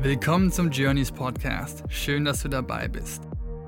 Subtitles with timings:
[0.00, 1.82] Willkommen zum Journeys Podcast.
[1.88, 3.24] Schön, dass du dabei bist.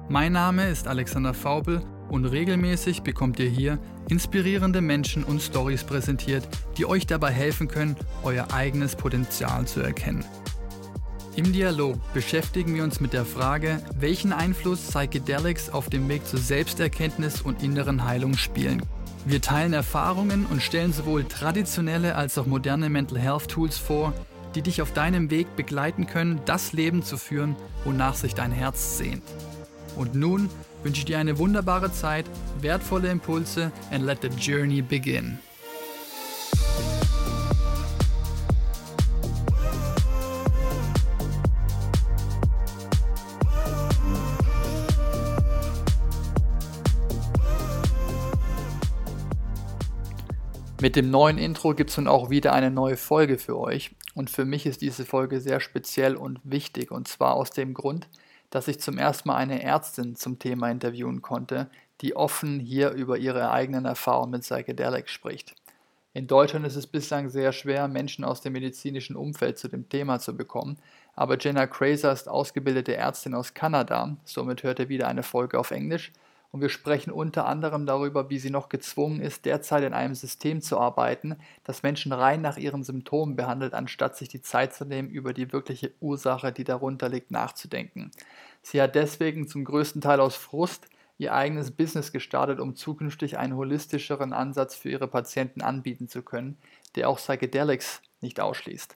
[0.09, 6.47] Mein Name ist Alexander Faubel und regelmäßig bekommt ihr hier inspirierende Menschen und Stories präsentiert,
[6.77, 10.25] die euch dabei helfen können, euer eigenes Potenzial zu erkennen.
[11.35, 16.39] Im Dialog beschäftigen wir uns mit der Frage, welchen Einfluss Psychedelics auf dem Weg zur
[16.39, 18.83] Selbsterkenntnis und inneren Heilung spielen.
[19.27, 24.15] Wir teilen Erfahrungen und stellen sowohl traditionelle als auch moderne Mental Health Tools vor,
[24.55, 28.99] die dich auf deinem Weg begleiten können, das Leben zu führen, wonach sich dein Herz
[28.99, 29.23] sehnt.
[29.97, 30.49] Und nun
[30.83, 32.27] wünsche ich dir eine wunderbare Zeit,
[32.61, 35.39] wertvolle Impulse and let the journey begin.
[50.81, 53.91] Mit dem neuen Intro gibt es nun auch wieder eine neue Folge für euch.
[54.15, 56.91] Und für mich ist diese Folge sehr speziell und wichtig.
[56.91, 58.09] Und zwar aus dem Grund,
[58.49, 61.69] dass ich zum ersten Mal eine Ärztin zum Thema interviewen konnte,
[62.01, 65.55] die offen hier über ihre eigenen Erfahrungen mit Psychedelics spricht.
[66.15, 70.19] In Deutschland ist es bislang sehr schwer, Menschen aus dem medizinischen Umfeld zu dem Thema
[70.19, 70.79] zu bekommen,
[71.15, 75.71] aber Jenna Crazer ist ausgebildete Ärztin aus Kanada, somit hört ihr wieder eine Folge auf
[75.71, 76.11] Englisch
[76.53, 80.61] und wir sprechen unter anderem darüber, wie sie noch gezwungen ist, derzeit in einem System
[80.61, 85.11] zu arbeiten, das Menschen rein nach ihren Symptomen behandelt, anstatt sich die Zeit zu nehmen,
[85.11, 88.11] über die wirkliche Ursache, die darunter liegt, nachzudenken.
[88.63, 93.55] Sie hat deswegen zum größten Teil aus Frust ihr eigenes Business gestartet, um zukünftig einen
[93.55, 96.57] holistischeren Ansatz für ihre Patienten anbieten zu können,
[96.97, 98.95] der auch Psychedelics nicht ausschließt.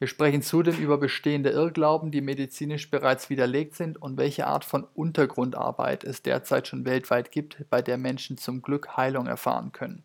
[0.00, 4.86] Wir sprechen zudem über bestehende Irrglauben, die medizinisch bereits widerlegt sind und welche Art von
[4.94, 10.02] Untergrundarbeit es derzeit schon weltweit gibt, bei der Menschen zum Glück Heilung erfahren können.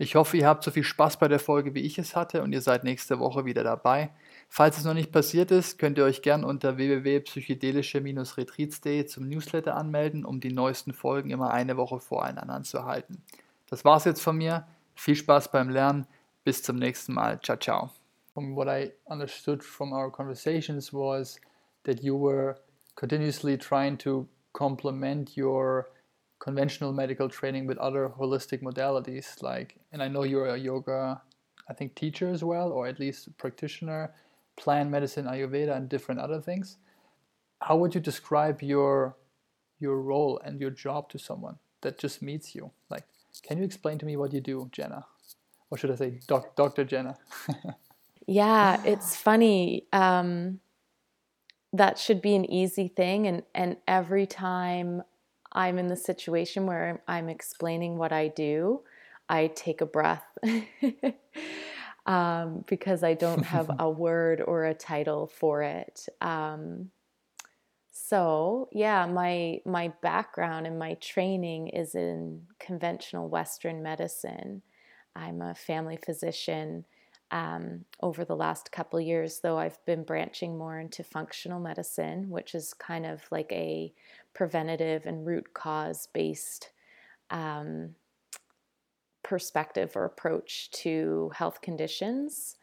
[0.00, 2.52] Ich hoffe, ihr habt so viel Spaß bei der Folge, wie ich es hatte und
[2.52, 4.10] ihr seid nächste Woche wieder dabei.
[4.48, 10.24] Falls es noch nicht passiert ist, könnt ihr euch gern unter www.psychedelische-retreats.de zum Newsletter anmelden,
[10.24, 13.22] um die neuesten Folgen immer eine Woche vor allen anderen zu erhalten.
[13.68, 14.66] Das war's jetzt von mir.
[14.96, 16.08] Viel Spaß beim Lernen.
[16.42, 17.38] Bis zum nächsten Mal.
[17.42, 17.92] Ciao, ciao.
[18.40, 21.38] From what I understood from our conversations was
[21.84, 22.56] that you were
[22.96, 25.90] continuously trying to complement your
[26.38, 31.20] conventional medical training with other holistic modalities like and I know you're a yoga
[31.68, 34.14] I think teacher as well or at least practitioner
[34.56, 36.78] plant medicine ayurveda and different other things.
[37.60, 39.16] How would you describe your
[39.78, 42.70] your role and your job to someone that just meets you?
[42.88, 43.04] Like
[43.42, 45.04] can you explain to me what you do Jenna?
[45.70, 46.84] Or should I say doc, Dr.
[46.84, 47.18] Jenna
[48.26, 49.86] Yeah, it's funny.
[49.92, 50.60] Um,
[51.72, 55.02] that should be an easy thing, and and every time
[55.52, 58.82] I'm in the situation where I'm explaining what I do,
[59.28, 60.24] I take a breath
[62.06, 66.06] um, because I don't have a word or a title for it.
[66.20, 66.90] Um,
[67.92, 74.62] so yeah, my my background and my training is in conventional Western medicine.
[75.14, 76.84] I'm a family physician
[77.30, 82.54] um, over the last couple years, though I've been branching more into functional medicine, which
[82.54, 83.92] is kind of like a
[84.34, 86.70] preventative and root cause based
[87.30, 87.94] um,
[89.22, 92.56] perspective or approach to health conditions.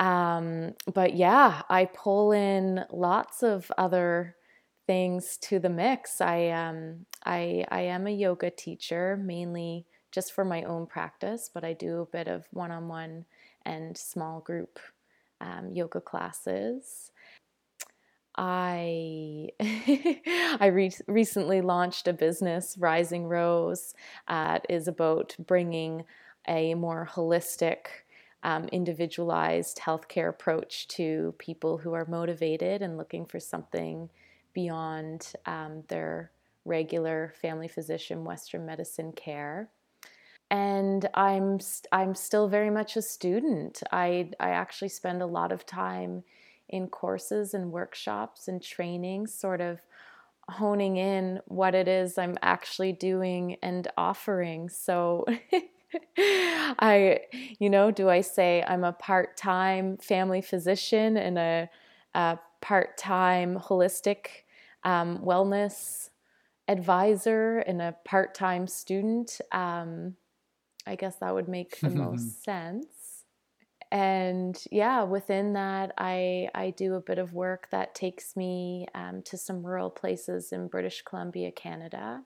[0.00, 4.34] Um, but yeah, I pull in lots of other
[4.86, 6.20] things to the mix.
[6.20, 11.64] I um, I I am a yoga teacher mainly just for my own practice, but
[11.64, 13.24] I do a bit of one-on-one
[13.64, 14.78] and small group
[15.40, 17.10] um, yoga classes.
[18.36, 23.94] I I re- recently launched a business, Rising Rose,
[24.28, 26.04] uh, is about bringing
[26.48, 27.86] a more holistic,
[28.42, 34.08] um, individualized healthcare approach to people who are motivated and looking for something
[34.54, 36.30] beyond um, their
[36.64, 39.68] regular family physician Western medicine care
[40.52, 41.60] and I'm
[41.92, 43.82] I'm still very much a student.
[43.90, 46.24] I I actually spend a lot of time
[46.68, 49.80] in courses and workshops and training, sort of
[50.48, 54.68] honing in what it is I'm actually doing and offering.
[54.68, 55.24] So
[56.18, 57.20] I,
[57.58, 61.70] you know, do I say I'm a part time family physician and a,
[62.14, 64.26] a part time holistic
[64.84, 66.10] um, wellness
[66.68, 69.40] advisor and a part time student?
[69.50, 70.16] Um,
[70.86, 73.24] I guess that would make the most sense.
[73.90, 79.22] And yeah, within that, I I do a bit of work that takes me um,
[79.24, 82.24] to some rural places in British Columbia, Canada,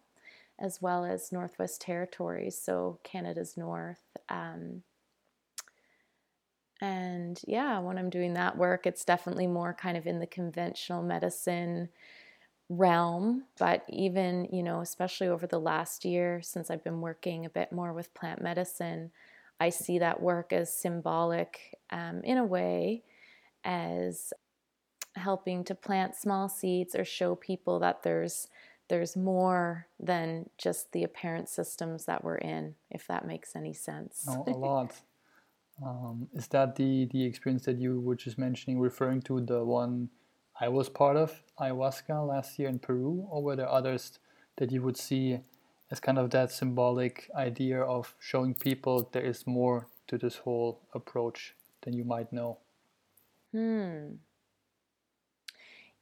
[0.60, 4.16] as well as Northwest Territories, so Canada's north.
[4.28, 4.82] Um,
[6.80, 11.02] and yeah, when I'm doing that work, it's definitely more kind of in the conventional
[11.02, 11.88] medicine
[12.68, 13.44] realm.
[13.58, 17.72] But even, you know, especially over the last year since I've been working a bit
[17.72, 19.10] more with plant medicine,
[19.60, 23.02] I see that work as symbolic um, in a way
[23.64, 24.32] as
[25.14, 28.48] helping to plant small seeds or show people that there's
[28.88, 34.26] there's more than just the apparent systems that we're in if that makes any sense
[34.28, 34.94] oh, a lot
[35.84, 40.08] um, is that the the experience that you were just mentioning, referring to the one
[40.58, 44.18] I was part of, ayahuasca last year in Peru, or were there others
[44.56, 45.40] that you would see
[45.90, 50.80] as kind of that symbolic idea of showing people there is more to this whole
[50.94, 52.58] approach than you might know?
[53.52, 54.18] Hmm.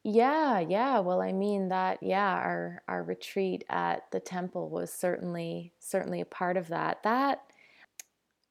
[0.03, 0.99] Yeah, yeah.
[0.99, 6.27] Well, I mean that yeah, our our retreat at the temple was certainly certainly a
[6.27, 7.03] part of that.
[7.05, 7.51] That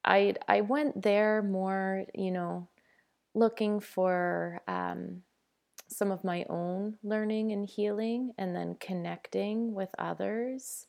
[0.03, 2.67] I I went there more, you know,
[3.35, 5.23] looking for um,
[5.87, 10.87] some of my own learning and healing, and then connecting with others.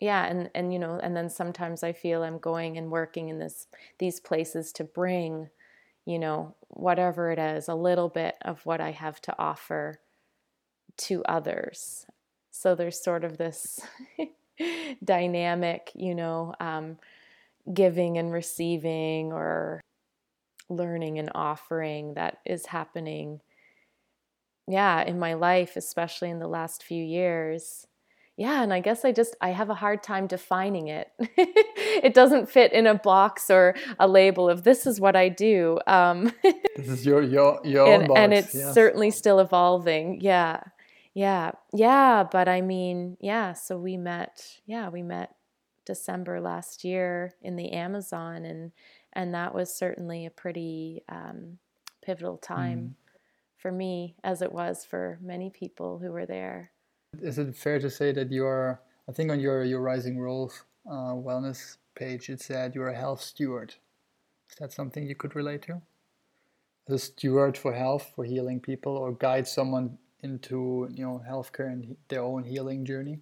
[0.00, 3.38] Yeah, and and you know, and then sometimes I feel I'm going and working in
[3.38, 3.66] this
[3.98, 5.48] these places to bring,
[6.06, 10.00] you know, whatever it is, a little bit of what I have to offer
[10.96, 12.06] to others.
[12.50, 13.80] So there's sort of this
[15.04, 16.54] dynamic, you know.
[16.60, 16.98] Um,
[17.72, 19.80] giving and receiving or
[20.68, 23.40] learning and offering that is happening
[24.68, 27.86] yeah in my life especially in the last few years
[28.36, 32.50] yeah and i guess i just i have a hard time defining it it doesn't
[32.50, 36.32] fit in a box or a label of this is what i do um,
[36.76, 38.74] this is your your your and, box, and it's yes.
[38.74, 40.60] certainly still evolving yeah
[41.12, 45.34] yeah yeah but i mean yeah so we met yeah we met
[45.84, 48.72] December last year in the Amazon, and
[49.12, 51.58] and that was certainly a pretty um,
[52.02, 53.03] pivotal time mm.
[53.64, 56.70] For me, as it was for many people who were there.
[57.22, 58.82] Is it fair to say that you are?
[59.08, 63.22] I think on your your Rising Rose uh, wellness page, it said you're a health
[63.22, 63.74] steward.
[64.50, 65.80] Is that something you could relate to?
[66.86, 71.72] As a steward for health, for healing people, or guide someone into you know healthcare
[71.72, 73.20] and their own healing journey.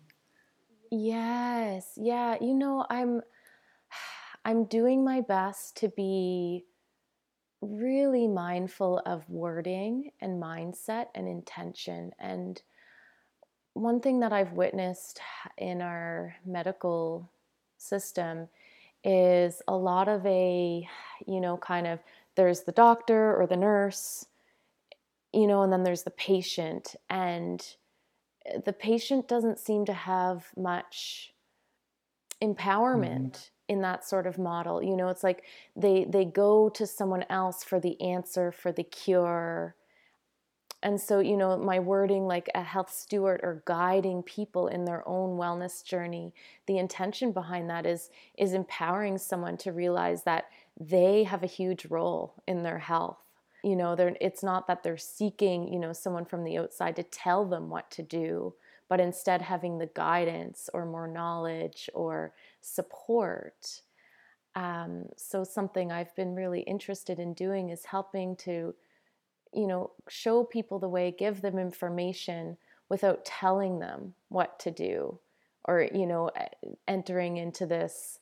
[0.90, 1.92] Yes.
[1.96, 3.20] Yeah, you know, I'm
[4.44, 6.64] I'm doing my best to be
[7.62, 12.12] really mindful of wording and mindset and intention.
[12.18, 12.60] And
[13.74, 15.20] one thing that I've witnessed
[15.56, 17.30] in our medical
[17.78, 18.48] system
[19.04, 20.86] is a lot of a,
[21.26, 22.00] you know, kind of
[22.34, 24.26] there's the doctor or the nurse,
[25.32, 26.96] you know, and then there's the patient.
[27.08, 27.64] And
[28.64, 31.32] the patient doesn't seem to have much
[32.42, 33.61] empowerment mm-hmm.
[33.72, 35.42] In that sort of model you know it's like
[35.74, 39.74] they they go to someone else for the answer for the cure.
[40.84, 45.06] And so you know my wording like a health steward or guiding people in their
[45.08, 46.34] own wellness journey
[46.66, 50.46] the intention behind that is is empowering someone to realize that
[50.78, 53.18] they have a huge role in their health.
[53.62, 57.44] You know it's not that they're seeking you know someone from the outside to tell
[57.44, 58.54] them what to do
[58.88, 63.82] but instead having the guidance or more knowledge or support
[64.54, 68.74] um, so something i've been really interested in doing is helping to
[69.52, 72.56] you know show people the way give them information
[72.88, 75.18] without telling them what to do
[75.64, 76.30] or you know
[76.88, 78.18] entering into this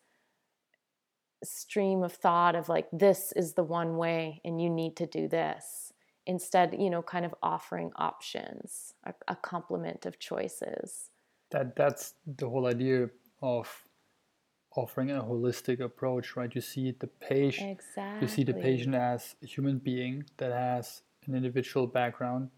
[1.42, 5.26] stream of thought of like this is the one way and you need to do
[5.26, 5.92] this
[6.26, 11.10] instead you know kind of offering options a, a complement of choices.
[11.50, 13.08] That that's the whole idea
[13.42, 13.84] of
[14.76, 18.18] offering a holistic approach right you see the patient exactly.
[18.20, 22.50] you see the patient as a human being that has an individual background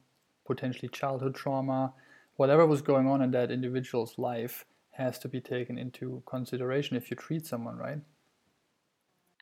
[0.45, 1.95] potentially childhood trauma
[2.37, 7.11] whatever was going on in that individual's life has to be taken into consideration if
[7.11, 8.01] you treat someone right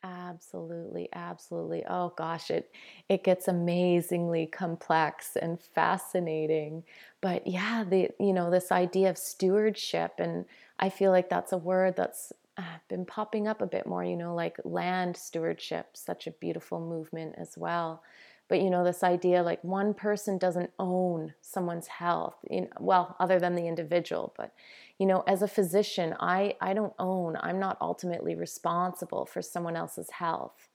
[0.03, 1.83] Absolutely, absolutely.
[1.87, 2.71] Oh gosh, it
[3.07, 6.83] it gets amazingly complex and fascinating.
[7.21, 10.45] But yeah, the you know, this idea of stewardship and
[10.79, 14.17] I feel like that's a word that's Uh, been popping up a bit more, you
[14.17, 18.03] know, like land stewardship, such a beautiful movement as well.
[18.49, 23.15] But you know this idea like one person doesn't own someone's health you know, well
[23.17, 24.33] other than the individual.
[24.35, 24.53] But
[25.01, 29.75] you know as a physician i i don't own i'm not ultimately responsible for someone
[29.75, 30.69] else's health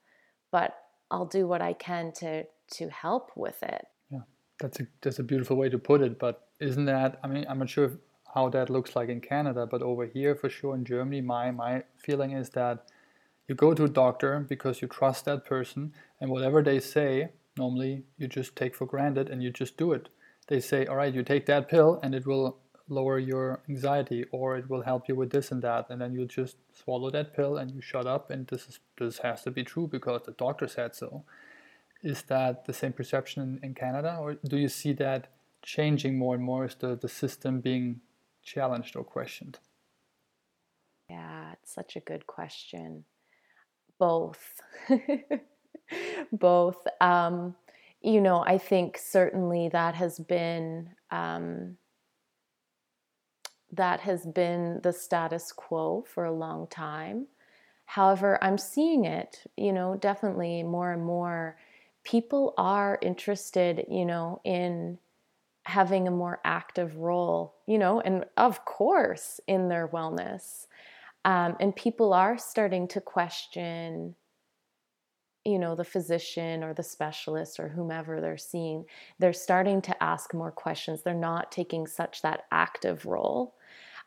[0.50, 0.76] but
[1.12, 3.86] i'll do what i can to to help with it.
[4.10, 4.22] Yeah
[4.58, 7.60] that's a that's a beautiful way to put it but isn't that i mean i'm
[7.60, 7.92] not sure
[8.36, 11.82] how that looks like in canada but over here for sure in germany my my
[11.96, 12.86] feeling is that
[13.48, 18.02] you go to a doctor because you trust that person, and whatever they say, normally
[18.18, 20.08] you just take for granted and you just do it.
[20.48, 24.56] They say, all right, you take that pill and it will lower your anxiety or
[24.56, 27.56] it will help you with this and that and then you just swallow that pill
[27.56, 30.68] and you shut up and this is this has to be true because the doctor
[30.68, 31.24] said so
[32.04, 35.26] is that the same perception in, in canada or do you see that
[35.62, 38.00] changing more and more is the, the system being
[38.46, 39.58] challenged or questioned
[41.10, 43.04] yeah it's such a good question
[43.98, 44.60] both
[46.32, 47.54] both um,
[48.00, 51.76] you know i think certainly that has been um,
[53.72, 57.26] that has been the status quo for a long time.
[57.84, 61.56] However, I'm seeing it, you know, definitely more and more.
[62.04, 64.98] People are interested, you know, in
[65.66, 70.66] having a more active role, you know, and of course in their wellness.
[71.24, 74.14] Um, and people are starting to question,
[75.44, 78.84] you know, the physician or the specialist or whomever they're seeing.
[79.18, 81.02] They're starting to ask more questions.
[81.02, 83.56] They're not taking such that active role.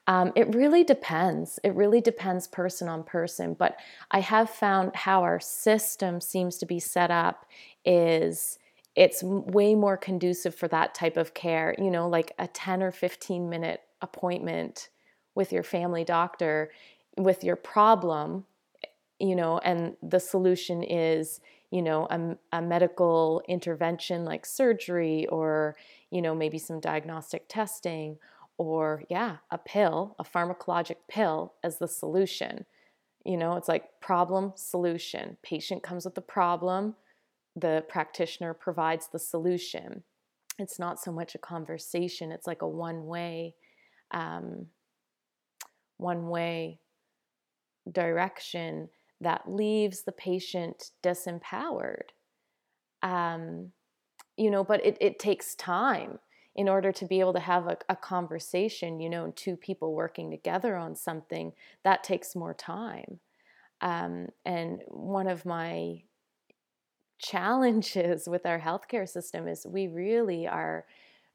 [0.08, 1.60] Um, it really depends.
[1.66, 3.54] It really depends person on person.
[3.54, 3.76] But
[4.12, 7.46] I have found how our system seems to be set up
[7.84, 8.59] is
[8.96, 11.76] it's way more conducive for that type of care.
[11.78, 14.90] You know, like a 10 or 15 minute appointment
[15.36, 16.72] with your family doctor
[17.18, 18.46] with your problem,
[18.84, 18.88] eh,
[19.20, 21.42] you know, and the solution is,
[21.72, 25.76] you know, a, a medical intervention like surgery or,
[26.10, 28.18] you know, maybe some diagnostic testing
[28.58, 32.66] or yeah, a pill, a pharmacologic pill as the solution.
[33.26, 35.38] You know, it's like problem, solution.
[35.44, 36.96] Patient comes with the problem,
[37.60, 40.04] the practitioner provides the solution.
[40.58, 43.56] It's not so much a conversation, it's like a one way,
[44.12, 44.68] um,
[45.98, 46.80] one way
[47.92, 48.90] direction
[49.22, 52.10] that leaves the patient disempowered.
[53.02, 53.72] Um,
[54.38, 56.20] you know, but it, it takes time
[56.56, 60.32] in order to be able to have a, a conversation, you know, two people working
[60.32, 63.20] together on something, that takes more time.
[63.82, 66.02] Um, and one of my
[67.20, 70.86] challenges with our healthcare system is we really are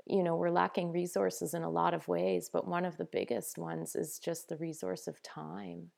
[0.07, 3.57] you know we're lacking resources in a lot of ways but one of the biggest
[3.57, 5.91] ones is just the resource of time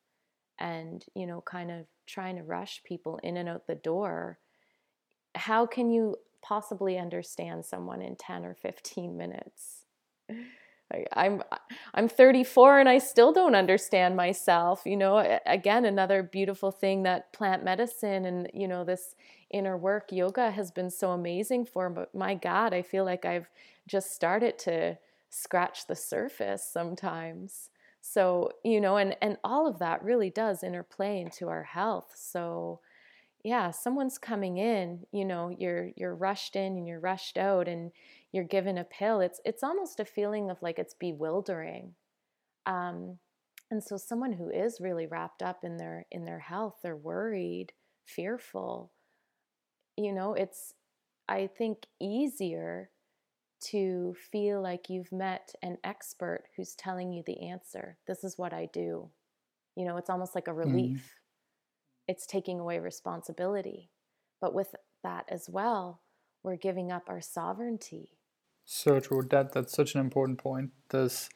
[0.59, 4.39] and you know kind of trying to rush people in and out the door
[5.35, 6.17] how can you
[6.47, 9.85] possibly understand someone in 10 or 15 minutes.
[11.13, 11.43] I'm
[11.95, 14.83] I'm 34 and I still don't understand myself.
[14.87, 19.17] You know, again, another beautiful thing that plant medicine and you know this
[19.51, 21.89] inner work yoga has been so amazing for.
[21.91, 23.49] But my God, I feel like I've
[23.87, 24.99] just started to
[25.31, 27.71] scratch the surface sometimes.
[28.01, 32.13] So you know, and and all of that really does interplay into our health.
[32.17, 32.81] So
[33.45, 37.93] yeah, someone's coming in, you know, you're you're rushed in and you're rushed out and
[38.33, 39.21] you're given a pill.
[39.21, 41.95] It's it's almost a feeling of like it's bewildering.
[42.67, 43.19] Um,
[43.71, 47.73] and so someone who is really wrapped up in their in their health, they're worried,
[48.05, 48.91] fearful.
[49.97, 50.75] You know, it's
[51.29, 52.91] I think easier
[53.69, 57.97] to feel like you've met an expert who's telling you the answer.
[58.07, 59.09] This is what I do.
[59.75, 60.71] You know, it's almost like a mm-hmm.
[60.71, 60.99] relief.
[60.99, 61.27] Mm
[62.09, 63.91] it's taking away responsibility.
[64.41, 66.03] But with that as well,
[66.43, 68.11] we're giving up our sovereignty.
[68.65, 69.27] So true.
[69.29, 70.71] That that's such an important point.
[70.91, 71.29] This,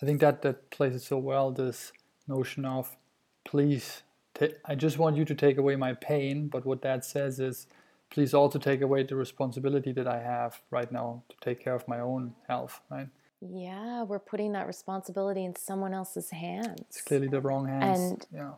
[0.00, 1.50] I think that that plays it so well.
[1.50, 1.92] This
[2.26, 2.96] notion of,
[3.44, 4.02] please,
[4.34, 6.48] ta- I just want you to take away my pain.
[6.48, 7.66] But what that says is,
[8.12, 11.88] please also take away the responsibility that I have right now to take care of
[11.88, 12.80] my own health.
[12.90, 13.08] Right.
[13.40, 16.80] Yeah, we're putting that responsibility in someone else's hands.
[16.88, 18.00] It's clearly the wrong hands.
[18.00, 18.52] And yeah.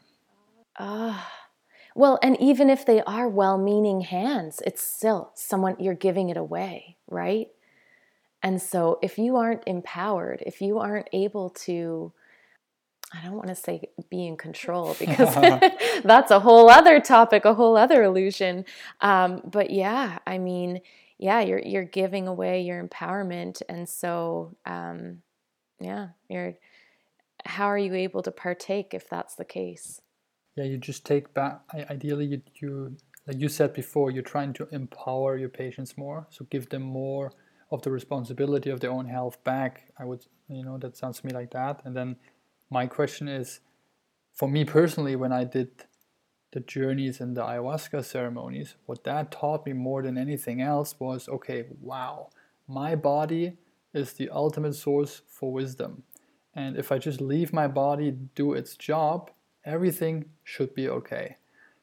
[0.79, 1.17] Ah.
[1.17, 1.41] Uh,
[1.97, 6.37] well, and even if they are well meaning hands, it's still someone you're giving it
[6.37, 7.47] away, right?
[8.43, 12.13] And so if you aren't empowered, if you aren't able to,
[13.13, 15.35] I don't want to say be in control because
[16.05, 18.65] that's a whole other topic, a whole other illusion.
[19.01, 20.81] Um, but yeah, I mean,
[21.19, 25.23] yeah, you're you're giving away your empowerment, and so um,
[25.81, 26.55] yeah, you're.
[27.47, 30.01] How are you able to partake if that's the case?
[30.57, 32.97] yeah you just take back ideally you, you
[33.27, 37.33] like you said before you're trying to empower your patients more so give them more
[37.71, 41.27] of the responsibility of their own health back i would you know that sounds to
[41.27, 42.17] me like that and then
[42.71, 43.61] my question is
[44.33, 45.71] for me personally when i did
[46.53, 51.29] the journeys and the ayahuasca ceremonies what that taught me more than anything else was
[51.29, 52.29] okay wow
[52.69, 53.57] my body
[53.93, 56.03] is the ultimate source for wisdom
[56.55, 59.31] and if i just leave my body do its job
[59.65, 61.37] everything should be okay.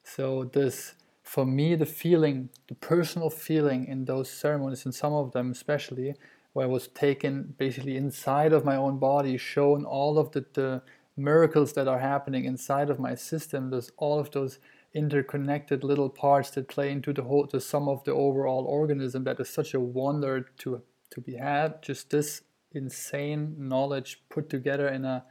[0.03, 5.31] So this for me the feeling, the personal feeling in those ceremonies, and some of
[5.31, 6.15] them especially,
[6.53, 10.81] where I was taken basically inside of my own body, shown all of the, the
[11.15, 13.69] miracles that are happening inside of my system.
[13.69, 14.59] There's all of those
[14.93, 19.39] interconnected little parts that play into the whole the sum of the overall organism that
[19.39, 20.81] is such a wonder to
[21.11, 21.81] to be had.
[21.81, 22.41] Just this
[22.73, 25.23] insane knowledge put together in a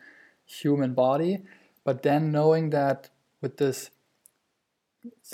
[0.46, 1.42] human body,
[1.84, 3.10] but then knowing that
[3.40, 3.90] with this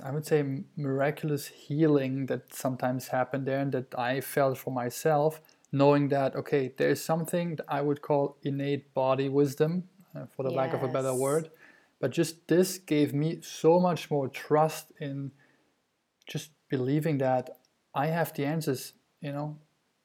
[0.02, 5.40] I would say miraculous healing that sometimes happened there and that I felt for myself,
[5.76, 10.50] knowing that okay, there's something that I would call innate body wisdom, uh, for the
[10.50, 10.56] yes.
[10.56, 11.50] lack of a better word,
[12.00, 15.32] but just this gave me so much more trust in
[16.26, 17.58] just believing that
[17.94, 19.58] I have the answers, you know,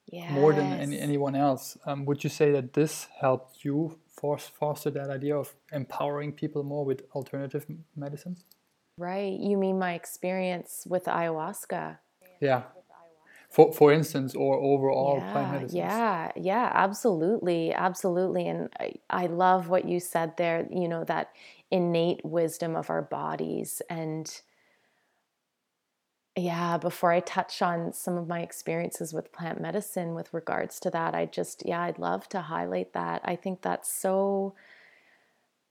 [0.06, 0.30] yes.
[0.32, 1.76] more than any, anyone else.
[1.86, 6.62] Um, would you say that this helped you force, foster that idea of empowering people
[6.62, 8.36] more with alternative medicine
[8.98, 9.32] Right.
[9.40, 11.98] You mean my experience with ayahuasca?
[12.40, 12.62] Yeah.
[13.52, 15.74] For, for instance, or overall yeah, plant medicines.
[15.74, 18.48] Yeah, yeah, absolutely, absolutely.
[18.48, 21.32] And I, I love what you said there, you know, that
[21.70, 23.82] innate wisdom of our bodies.
[23.90, 24.40] And
[26.34, 30.90] yeah, before I touch on some of my experiences with plant medicine with regards to
[30.90, 33.20] that, I just, yeah, I'd love to highlight that.
[33.22, 34.54] I think that's so,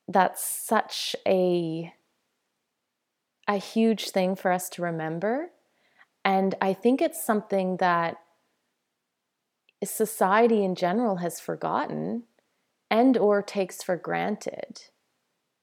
[0.07, 1.91] that's such a,
[3.47, 5.49] a huge thing for us to remember.
[6.23, 8.17] And I think it's something that
[9.83, 12.23] society in general has forgotten
[12.89, 14.81] and or takes for granted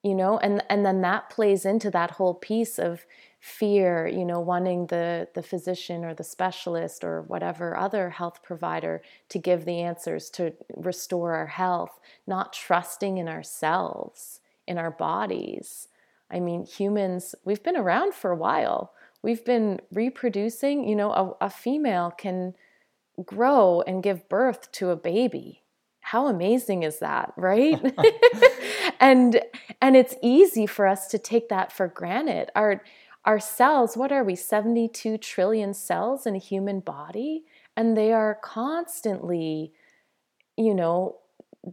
[0.02, 0.38] you know?
[0.38, 3.04] And and then that plays into that whole piece of
[3.40, 9.00] fear you know wanting the the physician or the specialist or whatever other health provider
[9.28, 15.88] to give the answers to restore our health not trusting in ourselves in our bodies.
[16.30, 21.46] I mean humans we've been around for a while we've been reproducing you know a,
[21.46, 22.54] a female can
[23.24, 25.62] grow and give birth to a baby.
[26.00, 27.80] How amazing is that right?
[29.00, 29.40] And
[29.80, 32.50] and it's easy for us to take that for granted.
[32.56, 32.82] Our
[33.24, 34.34] our cells what are we?
[34.34, 37.44] 72 trillion cells in a human body
[37.76, 39.72] and they are constantly
[40.56, 41.18] you know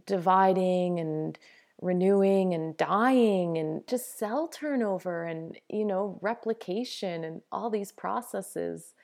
[0.06, 1.38] dividing and
[1.80, 8.94] renewing and dying and just cell turnover and you know replication and all these processes.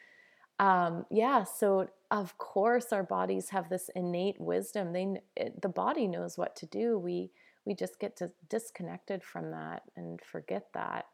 [0.58, 4.92] Um, yeah so of course our bodies have this innate wisdom.
[4.92, 6.98] They it, the body knows what to do.
[6.98, 7.30] We
[7.64, 11.06] we just get to disconnected from that and forget that.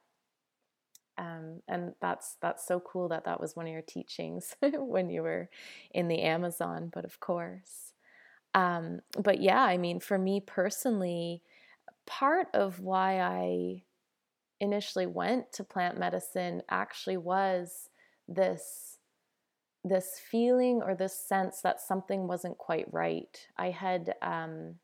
[1.19, 5.23] Um, and that's that's so cool that that was one of your teachings when you
[5.23, 5.51] were
[5.91, 7.93] in the amazon but of course
[8.59, 11.43] um, but yeah i mean for me personally
[12.07, 13.83] part of why i
[14.61, 17.89] initially went to plant medicine actually was
[18.27, 18.99] this
[19.85, 23.47] this feeling or this sense that something wasn't quite right.
[23.57, 24.77] I had um,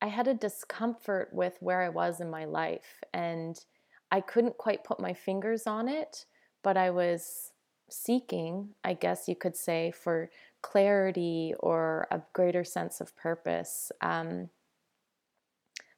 [0.00, 3.58] I had a discomfort with where I was in my life, and
[4.10, 6.26] I couldn't quite put my fingers on it,
[6.62, 7.52] but I was
[7.88, 10.30] seeking, I guess you could say, for
[10.62, 13.92] clarity or a greater sense of purpose.
[14.00, 14.48] Um,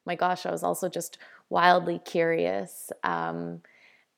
[0.07, 2.91] my gosh, I was also just wildly curious.
[3.03, 3.63] Um,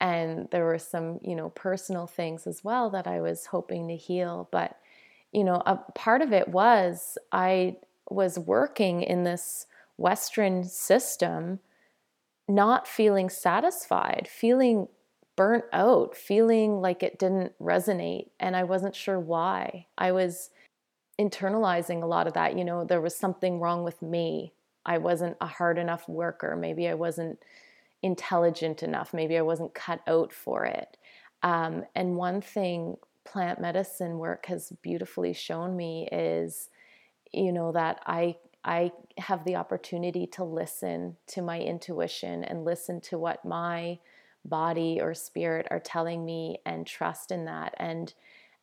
[0.00, 3.96] and there were some you know personal things as well that i was hoping to
[3.96, 4.78] heal but
[5.32, 7.74] you know a part of it was i
[8.10, 11.58] was working in this western system
[12.48, 14.86] not feeling satisfied feeling
[15.36, 20.50] burnt out feeling like it didn't resonate and i wasn't sure why i was
[21.20, 24.52] internalizing a lot of that you know there was something wrong with me
[24.84, 27.38] i wasn't a hard enough worker maybe i wasn't
[28.02, 29.12] intelligent enough.
[29.12, 30.96] Maybe I wasn't cut out for it.
[31.42, 36.70] Um, and one thing plant medicine work has beautifully shown me is,
[37.32, 43.00] you know, that I I have the opportunity to listen to my intuition and listen
[43.02, 43.98] to what my
[44.48, 48.14] body or spirit are telling me and trust in that and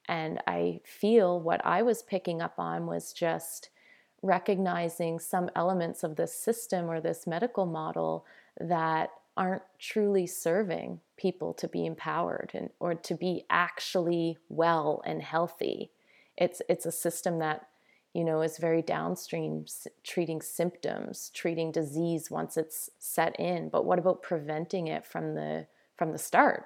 [0.07, 3.69] and I feel what I was picking up on was just
[4.21, 8.25] recognizing some elements of this system or this medical model
[8.59, 15.21] that aren't truly serving people to be empowered and or to be actually well and
[15.21, 15.91] healthy.
[16.37, 17.67] It's it's a system that
[18.13, 19.65] you know is very downstream
[20.03, 25.67] treating symptoms, treating disease once it's set in, but what about preventing it from the
[25.97, 26.65] from the start?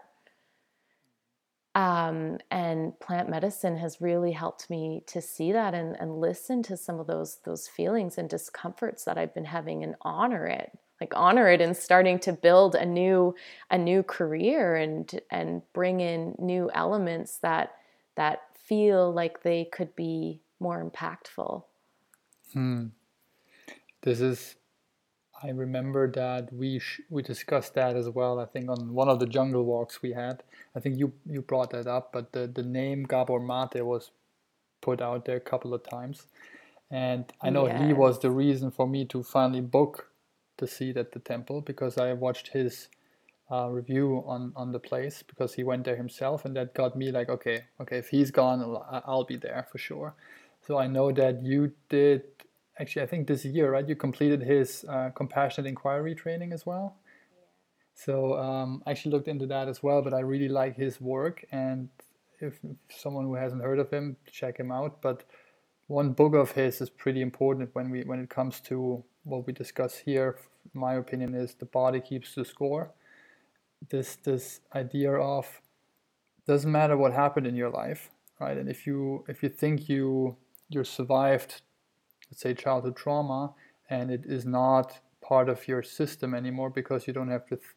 [1.75, 6.75] Um, and plant medicine has really helped me to see that and, and listen to
[6.75, 11.13] some of those those feelings and discomforts that I've been having and honor it like
[11.15, 13.36] honor it and starting to build a new
[13.69, 17.75] a new career and and bring in new elements that
[18.15, 21.63] that feel like they could be more impactful.
[22.54, 22.88] Hmm.
[24.02, 24.56] This is
[25.43, 28.39] I remember that we sh- we discussed that as well.
[28.39, 30.43] I think on one of the jungle walks we had.
[30.76, 34.12] I think you you brought that up, but the the name Gabor Mate was
[34.82, 36.28] put out there a couple of times,
[36.89, 37.82] and I know yes.
[37.82, 40.10] he was the reason for me to finally book
[40.58, 42.88] the seat at the temple because I watched his
[43.52, 47.12] uh, review on on the place because he went there himself, and that got me
[47.12, 50.15] like, okay, okay, if he's gone, I'll, I'll be there for sure.
[50.67, 52.23] So I know that you did
[52.77, 53.88] actually, I think this year, right?
[53.88, 56.97] You completed his uh, compassionate inquiry training as well.
[57.32, 57.45] Yeah.
[57.95, 61.45] So um, I actually looked into that as well, but I really like his work.
[61.53, 61.88] And
[62.41, 65.01] if, if someone who hasn't heard of him, check him out.
[65.01, 65.23] But
[65.88, 69.53] one book of his is pretty important when we when it comes to what we
[69.53, 70.38] discuss here.
[70.73, 72.91] My opinion is the body keeps the score.
[73.89, 75.62] This this idea of
[76.45, 78.10] doesn't matter what happened in your life,
[78.41, 78.58] right?
[78.58, 80.36] And if you if you think you
[80.69, 81.62] you survived
[82.30, 83.53] let's say childhood trauma
[83.89, 87.67] and it is not part of your system anymore because you don't have to th-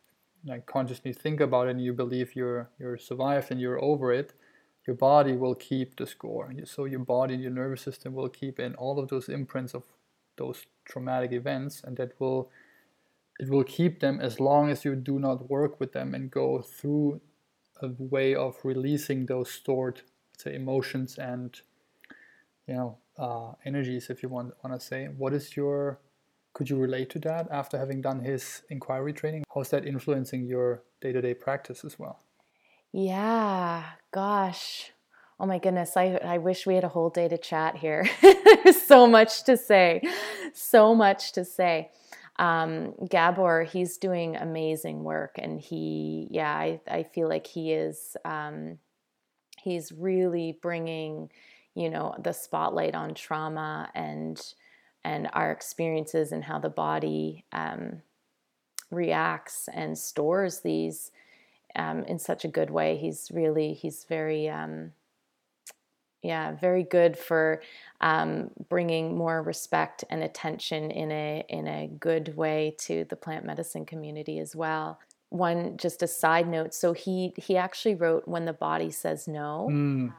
[0.47, 4.33] like consciously think about it and you believe you're you're survived and you're over it
[4.87, 6.53] your body will keep the score.
[6.65, 9.85] So your body and your nervous system will keep in all of those imprints of
[10.37, 12.51] those traumatic events and that will
[13.39, 16.61] it will keep them as long as you do not work with them and go
[16.61, 17.21] through
[17.83, 20.03] a way of releasing those stored
[20.37, 21.61] say emotions and
[22.71, 25.09] you know uh, energies, if you want want to say.
[25.19, 26.01] What is your
[26.55, 29.45] could you relate to that after having done his inquiry training?
[29.53, 32.21] How's that influencing your day to day practice as well?
[32.93, 34.93] Yeah, gosh.
[35.39, 38.09] Oh my goodness, I, I wish we had a whole day to chat here.
[38.91, 40.03] So much to say,
[40.53, 41.91] so much to say.
[42.37, 48.17] Um, Gabor, he's doing amazing work, and he, yeah, I, I feel like he is,
[48.25, 48.79] um,
[49.63, 51.31] he's really bringing
[51.75, 54.55] you know the spotlight on trauma and
[55.05, 58.03] and our experiences and how the body um,
[58.91, 61.11] reacts and stores these
[61.77, 62.97] um, in such a good way.
[62.97, 64.93] He's really he's very um,
[66.23, 67.63] yeah very good for
[68.01, 73.45] um, bringing more respect and attention in a in a good way to the plant
[73.45, 74.99] medicine community as well.
[75.31, 76.75] One just a side note.
[76.75, 79.69] So he he actually wrote when the body says no.
[79.71, 80.13] Mm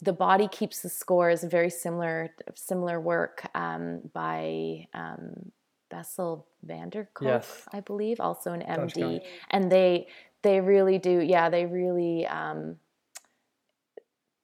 [0.00, 5.52] the body keeps the score is a very similar similar work um, by um,
[5.90, 7.62] Bessel van der Kolk, yes.
[7.72, 10.08] I believe, also an MD, and they
[10.42, 12.76] they really do, yeah, they really um,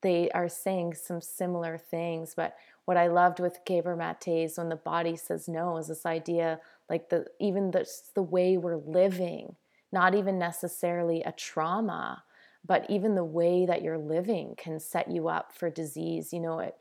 [0.03, 2.35] they are saying some similar things.
[2.37, 6.61] But what I loved with Gabor Mate's when the body says no is this idea,
[6.89, 9.57] like the even the the way we're living,
[9.91, 12.23] not even necessarily a trauma
[12.69, 16.33] but even the way that you're living can set you up for disease.
[16.33, 16.77] You know, it,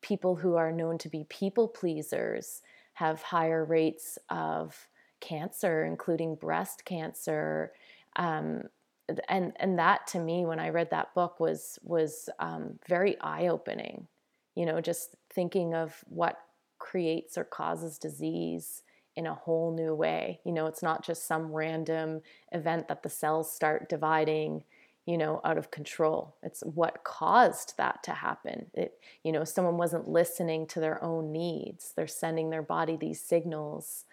[0.00, 2.62] people who are known to be people pleasers
[2.94, 4.88] have higher rates of
[5.20, 7.72] cancer, including breast cancer.
[8.14, 8.62] Um,
[9.28, 13.48] and and that to me, when I read that book, was was um, very eye
[13.48, 14.06] opening.
[14.54, 16.38] You know, just thinking of what
[16.78, 18.82] creates or causes disease
[19.16, 20.40] in a whole new way.
[20.44, 22.20] You know, it's not just some random
[22.52, 24.62] event that the cells start dividing
[25.06, 26.36] you know out of control.
[26.42, 28.66] It's what caused that to happen.
[28.74, 31.92] It you know someone wasn't listening to their own needs.
[31.96, 34.04] They're sending their body these signals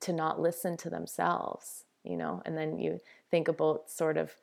[0.00, 2.42] to not listen to themselves you know?
[2.44, 4.36] And then you think about sort of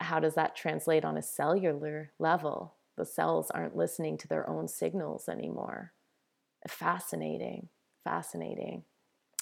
[0.00, 2.74] how does that translate on a cellular level?
[2.96, 5.92] The cells aren't listening to their own signals anymore.
[6.68, 7.68] Fascinating
[8.04, 8.84] fascinating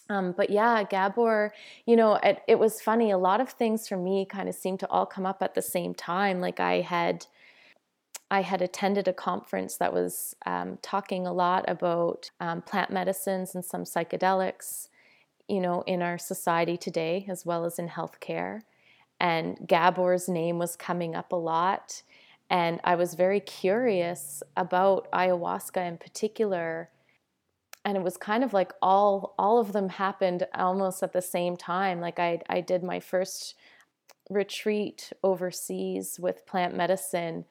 [0.08, 1.52] um, but yeah, Gabor,
[1.86, 3.10] you know, it, it was funny.
[3.10, 5.62] A lot of things for me kind of seemed to all come up at the
[5.62, 6.40] same time.
[6.40, 7.26] Like I had,
[8.30, 13.54] I had attended a conference that was um, talking a lot about um, plant medicines
[13.54, 14.88] and some psychedelics,
[15.48, 18.62] you know, in our society today as well as in healthcare.
[19.20, 22.02] And Gabor's name was coming up a lot.
[22.50, 26.90] And I was very curious about ayahuasca in particular
[27.84, 31.56] and it was kind of like all all of them happened almost at the same
[31.56, 32.00] time.
[32.00, 33.54] Like i i did my first
[34.30, 37.44] retreat overseas with plant medicine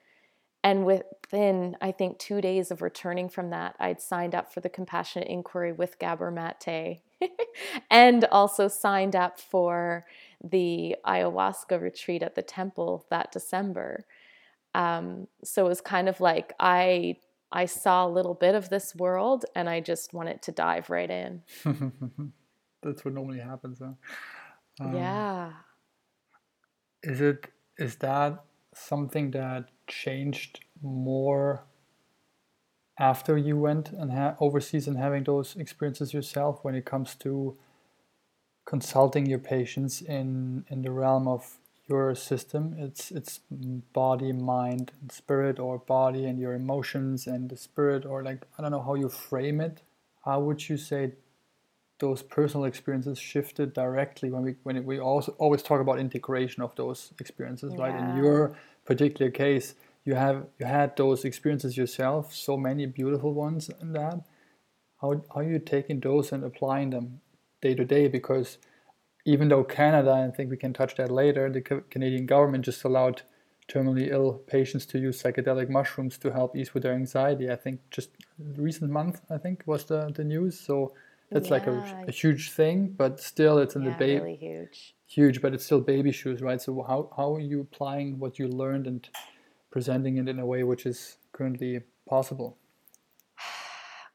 [0.64, 4.70] and within i think 2 days of returning from that i'd signed up for the
[4.70, 7.02] compassionate inquiry with gabor mate
[7.92, 10.06] and also signed up for
[10.44, 14.06] the ayahuasca retreat at the temple that december.
[14.74, 17.18] Um, so it was kind of like i
[17.52, 21.10] I saw a little bit of this world and I just wanted to dive right
[21.10, 21.42] in.
[22.82, 23.80] that's what normally happens.
[23.80, 23.94] Huh?
[24.80, 25.52] Um, yeah.
[27.04, 31.64] Is it is that something that changed more
[32.98, 37.58] after you went and ha- overseas and having those experiences yourself when it comes to
[38.66, 41.58] consulting your patients in in the realm of
[41.92, 42.76] your system.
[42.78, 43.40] It's it's
[43.94, 48.62] body mind and spirit or body and your emotions and the spirit or like i
[48.62, 49.82] don't know how you frame it.
[50.26, 51.02] How would you say
[52.00, 56.76] those personal experiences shifted directly when we when we also always talk about integration of
[56.76, 57.82] those experiences yeah.
[57.84, 57.96] right?
[58.04, 63.70] In your particular case you have you had those experiences yourself so many beautiful ones
[63.82, 64.18] in that.
[65.02, 67.22] How, how are you taking those and applying them
[67.62, 68.08] day to day?
[68.08, 68.58] Because
[69.26, 73.22] even though Canada, I think we can touch that later, the Canadian government just allowed
[73.68, 77.50] terminally ill patients to use psychedelic mushrooms to help ease with their anxiety.
[77.50, 80.60] I think just recent month, I think was the, the news.
[80.60, 80.94] So
[81.32, 81.54] that's yeah.
[81.54, 84.20] like a, a, huge thing, but still it's in yeah, the baby.
[84.20, 84.96] Really huge.
[85.08, 86.62] Huge, but it's still baby shoes, right?
[86.62, 89.08] So how, how are you applying what you learned and
[89.72, 92.58] presenting it in a way which is currently possible?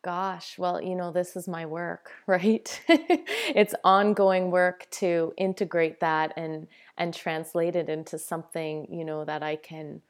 [0.07, 2.81] Gosh, well, you know, this is my work, right?
[2.89, 9.43] it's ongoing work to integrate that and and translate it into something, you know, that
[9.43, 10.01] I can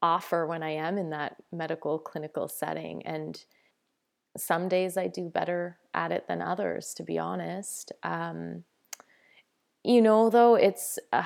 [0.00, 3.44] offer when I am in that medical clinical setting and
[4.36, 7.90] some days I do better at it than others, to be honest.
[8.04, 8.62] Um,
[9.82, 11.24] you know, though, it's uh,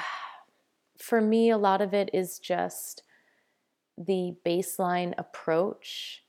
[0.99, 3.03] for me, a lot of it is just
[3.99, 6.24] the baseline approach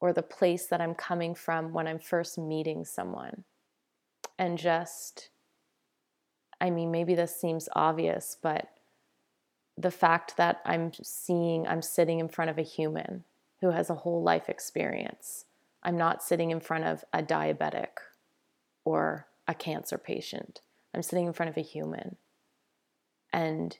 [0.00, 3.44] or the place that I'm coming from when I'm first meeting someone.
[4.38, 5.28] And just,
[6.60, 8.70] I mean, maybe this seems obvious, but
[9.76, 13.24] the fact that I'm seeing, I'm sitting in front of a human
[13.60, 15.44] who has a whole life experience.
[15.82, 17.88] I'm not sitting in front of a diabetic
[18.84, 20.60] or a cancer patient.
[20.94, 22.16] I'm sitting in front of a human.
[23.32, 23.76] And,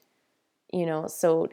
[0.71, 1.49] you know, so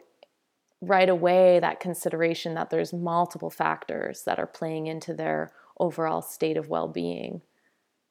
[0.81, 6.57] right away that consideration that there's multiple factors that are playing into their overall state
[6.57, 7.41] of well-being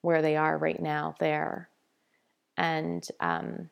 [0.03, 1.69] where they are right now there.
[2.57, 3.71] And um,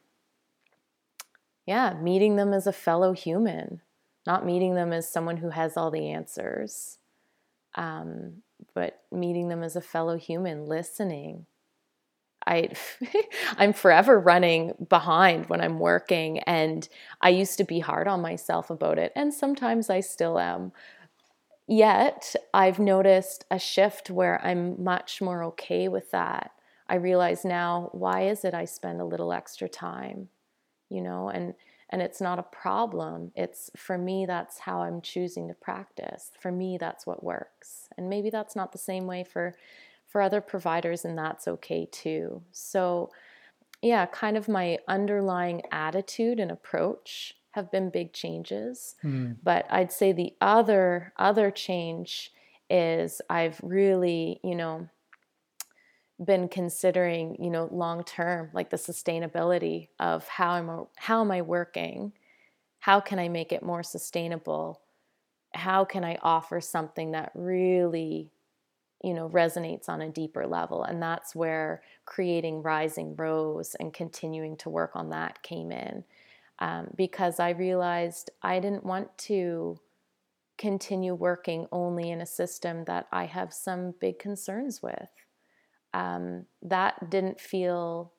[1.66, 3.82] yeah meeting them as a fellow human
[4.26, 6.98] not meeting them as someone who has all the answers
[7.74, 11.44] um, but meeting them as a fellow human listening
[12.46, 12.70] I
[13.58, 16.88] I'm forever running behind when I'm working and
[17.20, 20.72] I used to be hard on myself about it and sometimes I still am.
[21.68, 26.52] Yet, I've noticed a shift where I'm much more okay with that.
[26.88, 30.28] I realize now why is it I spend a little extra time,
[30.88, 31.54] you know, and
[31.90, 33.32] and it's not a problem.
[33.36, 36.32] It's for me that's how I'm choosing to practice.
[36.40, 37.88] For me that's what works.
[37.96, 39.54] And maybe that's not the same way for
[40.16, 42.40] for other providers, and that's okay too.
[42.50, 43.10] So,
[43.82, 48.94] yeah, kind of my underlying attitude and approach have been big changes.
[49.04, 49.36] Mm.
[49.42, 52.32] But I'd say the other other change
[52.70, 54.88] is I've really, you know,
[56.24, 61.42] been considering, you know, long term, like the sustainability of how I'm how am I
[61.42, 62.14] working?
[62.78, 64.80] How can I make it more sustainable?
[65.52, 68.30] How can I offer something that really
[69.06, 74.56] you know resonates on a deeper level and that's where creating rising rose and continuing
[74.56, 76.02] to work on that came in.
[76.58, 79.78] Um, because i realized i didn't want to
[80.58, 85.08] continue working only in a system that i have some big concerns with.
[85.94, 88.12] Um, that didn't feel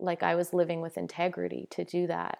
[0.00, 2.38] like i was living with integrity to do that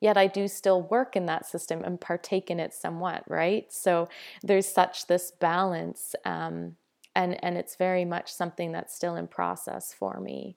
[0.00, 3.72] yet I do still work in that system and partake in it somewhat, right?
[3.72, 4.08] So
[4.42, 6.76] there's such this balance, um,
[7.14, 10.56] and and it's very much something that's still in process for me.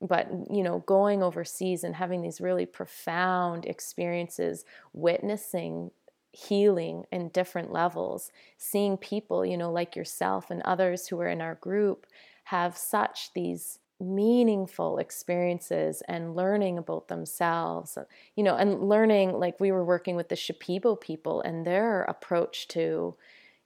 [0.00, 5.90] But you know, going overseas and having these really profound experiences, witnessing
[6.32, 11.40] healing in different levels, seeing people, you know, like yourself and others who are in
[11.40, 12.06] our group
[12.44, 17.98] have such these meaningful experiences and learning about themselves
[18.36, 22.68] you know and learning like we were working with the shipibo people and their approach
[22.68, 23.16] to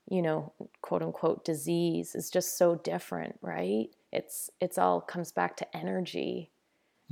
[0.09, 5.57] you know quote unquote disease is just so different right it's it's all comes back
[5.57, 6.51] to energy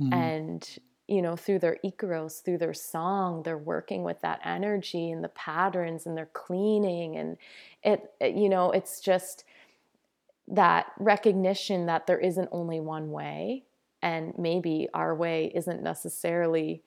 [0.01, 0.13] mm-hmm.
[0.13, 5.23] and you know through their icaros through their song they're working with that energy and
[5.23, 7.37] the patterns and they're cleaning and
[7.83, 9.43] it, it you know it's just
[10.51, 13.63] that recognition that there isn't only one way
[14.01, 16.83] and maybe our way isn't necessarily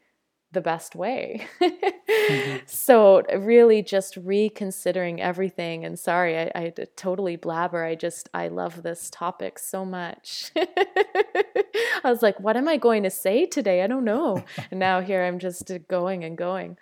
[0.53, 1.47] the best way.
[1.61, 2.59] Mm-hmm.
[2.67, 8.83] So really just reconsidering everything and sorry I, I totally blabber i just i love
[8.83, 10.53] this topic so much.
[10.57, 11.43] I
[12.05, 13.83] was like what am i going to say today?
[13.83, 14.45] I don't know.
[14.71, 16.79] And now here i'm just uh, going and going.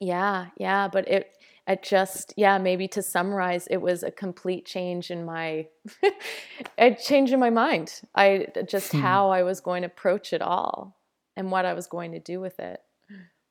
[0.00, 5.10] Yeah yeah but it it just yeah maybe to summarize it was a complete change
[5.10, 5.66] in my
[6.78, 8.00] a change in my mind.
[8.14, 9.00] I just hmm.
[9.00, 10.96] how i was going to approach it all
[11.36, 12.80] and what i was going to do with it.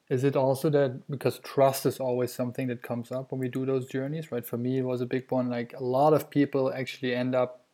[0.10, 3.65] Is it also that because trust is always something that comes up when we do
[3.65, 4.45] those journeys right?
[4.45, 7.65] For me it was a big one like a lot of people actually end up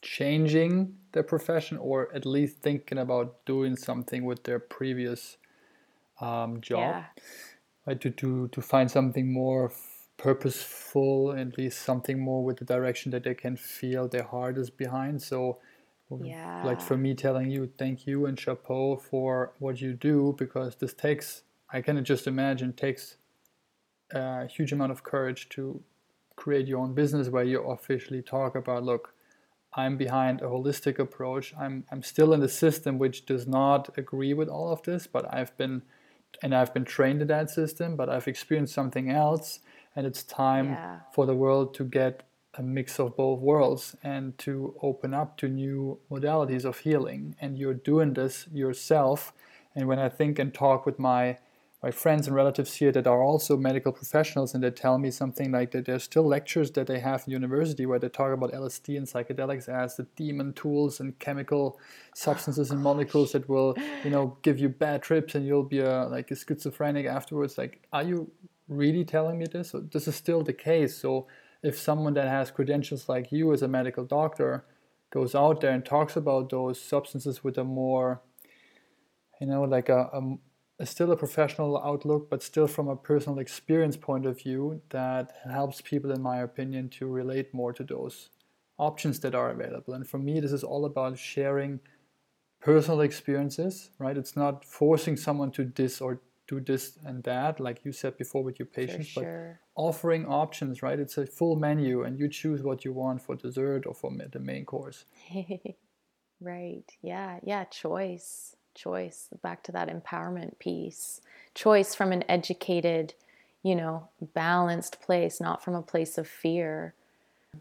[0.00, 5.38] changing their profession or at least thinking about doing something with their previous
[6.20, 6.78] um, job.
[6.78, 7.04] Yeah
[7.86, 8.00] right?
[8.00, 9.72] To to to find something more
[10.16, 14.70] purposeful, at least something more with the direction that they can feel their heart is
[14.70, 15.20] behind.
[15.22, 15.58] So,
[16.22, 16.62] yeah.
[16.64, 20.94] like for me, telling you thank you and chapeau for what you do because this
[20.94, 21.42] takes
[21.72, 23.16] I can just imagine takes
[24.12, 25.82] a huge amount of courage to
[26.36, 29.14] create your own business where you officially talk about look
[29.74, 34.34] i'm behind a holistic approach i'm i'm still in the system which does not agree
[34.34, 35.82] with all of this but i've been
[36.42, 39.60] and I've been trained in that system, but I've experienced something else,
[39.96, 40.98] and it's time yeah.
[41.12, 42.24] for the world to get
[42.56, 47.34] a mix of both worlds and to open up to new modalities of healing.
[47.40, 49.32] And you're doing this yourself.
[49.74, 51.38] And when I think and talk with my
[51.84, 55.52] my friends and relatives here that are also medical professionals and they tell me something
[55.52, 58.96] like that there's still lectures that they have in university where they talk about LSD
[58.96, 61.78] and psychedelics as the demon tools and chemical
[62.14, 66.06] substances and molecules that will, you know, give you bad trips and you'll be a
[66.06, 67.58] like a schizophrenic afterwards.
[67.58, 68.30] Like, are you
[68.66, 69.74] really telling me this?
[69.92, 70.96] This is still the case.
[70.96, 71.26] So
[71.62, 74.64] if someone that has credentials like you as a medical doctor
[75.10, 78.22] goes out there and talks about those substances with a more
[79.38, 80.20] you know like a, a
[80.82, 85.80] still a professional outlook, but still from a personal experience point of view that helps
[85.80, 88.30] people, in my opinion, to relate more to those
[88.78, 89.94] options that are available.
[89.94, 91.80] And for me, this is all about sharing
[92.60, 94.16] personal experiences, right?
[94.16, 98.42] It's not forcing someone to this or do this and that, like you said before
[98.42, 99.60] with your patients, sure.
[99.76, 100.98] but offering options, right?
[100.98, 104.38] It's a full menu and you choose what you want for dessert or for the
[104.40, 105.04] main course.
[106.40, 106.84] right.
[107.02, 107.38] Yeah.
[107.44, 107.64] Yeah.
[107.64, 111.20] Choice choice back to that empowerment piece.
[111.54, 113.14] Choice from an educated
[113.62, 116.94] you know balanced place not from a place of fear.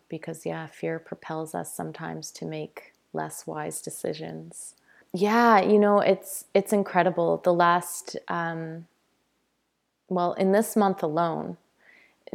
[0.09, 4.75] Because yeah fear propels us sometimes to make less wise decisions.
[5.13, 7.37] Yeah you know it's it's incredible.
[7.37, 8.87] The last um,
[10.09, 11.57] well in this month alone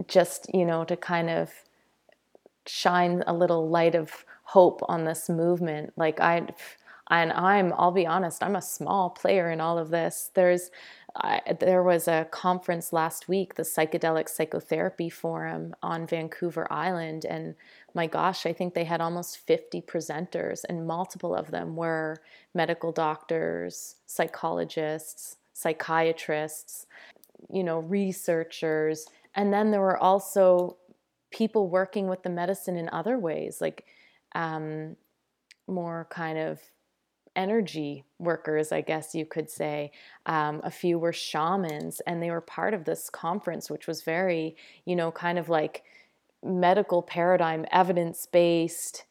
[0.06, 1.50] just you know to kind of
[2.66, 6.46] shine a little light of hope on this movement like i
[7.10, 10.30] and I'm, I'll be honest, I'm a small player in all of this.
[10.34, 10.70] There's,
[11.16, 17.54] I, there was a conference last week, the Psychedelic Psychotherapy Forum on Vancouver Island, and
[17.94, 22.18] my gosh, I think they had almost 50 presenters, and multiple of them were
[22.54, 26.86] medical doctors, psychologists, psychiatrists,
[27.50, 30.76] you know, researchers, and then there were also
[31.30, 33.84] people working with the medicine in other ways, like
[34.34, 34.96] um,
[35.66, 36.60] more kind of
[37.38, 39.92] energy workers, I guess you could say.
[40.26, 44.56] Um, a few were shamans, and they were part of this conference, which was very,
[44.84, 45.84] you know, kind of like
[46.42, 49.04] medical paradigm, evidence based,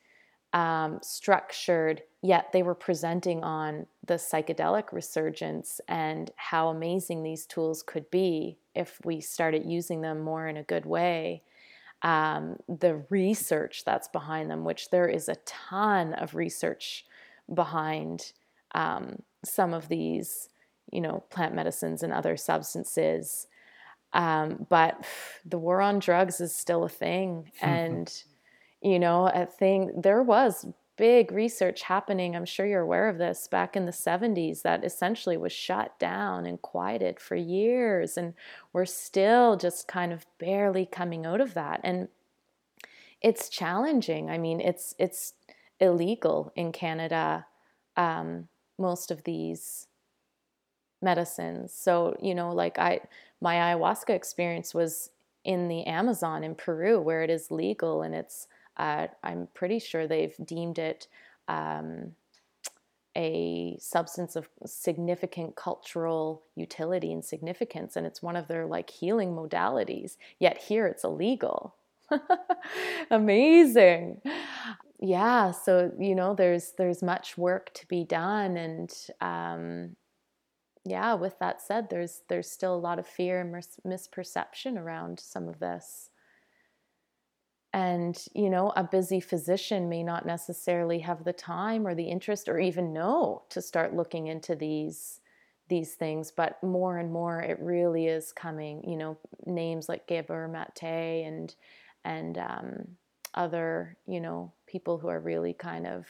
[0.54, 7.82] um, structured, yet they were presenting on the psychedelic resurgence and how amazing these tools
[7.84, 11.44] could be if we started using them more in a good way.
[12.02, 17.06] Um, the research that's behind them, which there is a ton of research
[17.54, 18.32] behind
[18.76, 20.50] um, some of these,
[20.92, 23.48] you know, plant medicines and other substances.
[24.14, 25.06] Um, but
[25.46, 27.52] the war on drugs is still a thing.
[27.62, 28.12] and,
[28.82, 30.66] you know, a thing, there was
[30.98, 32.36] big research happening.
[32.36, 36.46] I'm sure you're aware of this back in the 70s that essentially was shut down
[36.46, 38.18] and quieted for years.
[38.18, 38.34] And
[38.74, 41.82] we're still just kind of barely coming out of that.
[41.84, 42.08] And
[43.22, 44.30] it's challenging.
[44.30, 45.34] I mean, it's, it's,
[45.80, 47.46] illegal in Canada,
[47.96, 48.48] um,
[48.78, 49.88] most of these
[51.02, 51.74] medicines.
[51.74, 53.02] So, you know, like I,
[53.42, 55.12] my ayahuasca experience was
[55.44, 58.48] in the Amazon in Peru, where it is legal, and it's,
[58.78, 61.08] uh, I'm pretty sure they've deemed it
[61.48, 62.14] um,
[63.16, 69.34] a substance of significant cultural utility and significance, and it's one of their like healing
[69.34, 70.18] modalities.
[70.40, 71.76] Yet here it's illegal.
[73.12, 74.22] Amazing
[75.00, 78.92] yeah so you know there's there's much work to be done and
[79.22, 79.96] um,
[80.88, 85.20] yeah, with that said, there's there's still a lot of fear and mis- misperception around
[85.20, 86.10] some of this.
[87.74, 92.48] And, you know, a busy physician may not necessarily have the time or the interest
[92.48, 95.20] or even know to start looking into these
[95.70, 100.48] these things, but more and more it really is coming, you know, names like Gabor
[100.48, 101.54] Mate and
[102.06, 102.88] and um,
[103.38, 106.06] other, you know, people who are really kind of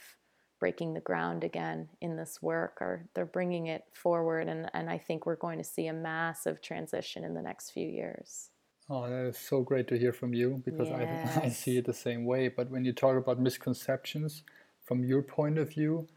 [0.58, 4.98] breaking the ground again in this work or they're bringing it forward and, and I
[4.98, 8.50] think we're going to see a massive transition in the next few years.
[8.90, 11.36] Oh, that is so great to hear from you because yes.
[11.36, 12.48] I, I see it the same way.
[12.48, 14.42] But when you talk about misconceptions
[14.84, 16.08] from your point of view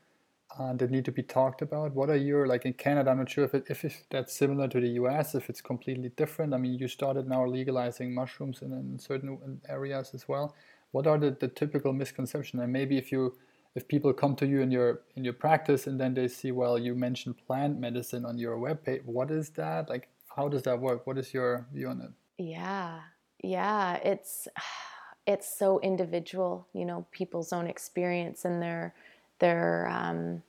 [0.58, 3.30] uh, that need to be talked about, what are your, like in Canada, I'm not
[3.30, 6.54] sure if, it, if it's, that's similar to the US, if it's completely different.
[6.54, 10.56] I mean, you started now legalizing mushrooms in, in certain areas as well.
[10.92, 12.62] What are the, the typical misconceptions?
[12.62, 13.36] And maybe if you
[13.76, 16.78] if people come to you in your in your practice and then they see well
[16.78, 19.90] you mentioned plant medicine on your webpage what is that?
[19.90, 21.08] Like how does that work?
[21.08, 22.12] What is your view on it?
[22.38, 23.00] Yeah.
[23.44, 23.96] Yeah.
[23.96, 24.48] It's
[25.28, 28.94] it's so individual you know people's own experience and their
[29.40, 30.44] their um,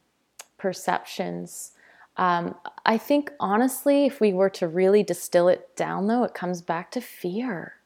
[0.59, 1.73] perceptions.
[2.19, 6.61] Um, i think honestly if we were to really distill it down though it comes
[6.61, 7.77] back to fear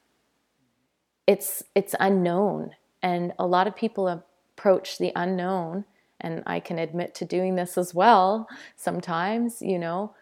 [1.27, 2.71] it's it's unknown
[3.03, 5.85] and a lot of people approach the unknown
[6.19, 10.15] and I can admit to doing this as well sometimes, you know,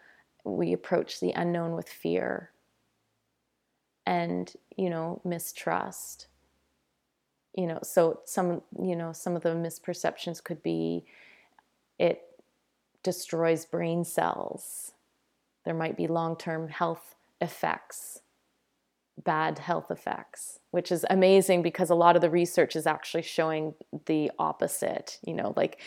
[0.44, 2.50] we approach the unknown with fear
[4.04, 6.26] and, you know, mistrust.
[7.54, 11.06] You know, so some, you know, some of the misperceptions could be
[11.98, 12.20] it
[13.02, 14.92] destroys brain cells.
[15.64, 18.20] There might be long term health effects
[19.22, 23.72] bad health effects, which is amazing because a lot of the research is actually showing
[24.04, 25.18] the opposite.
[25.26, 25.80] You know, like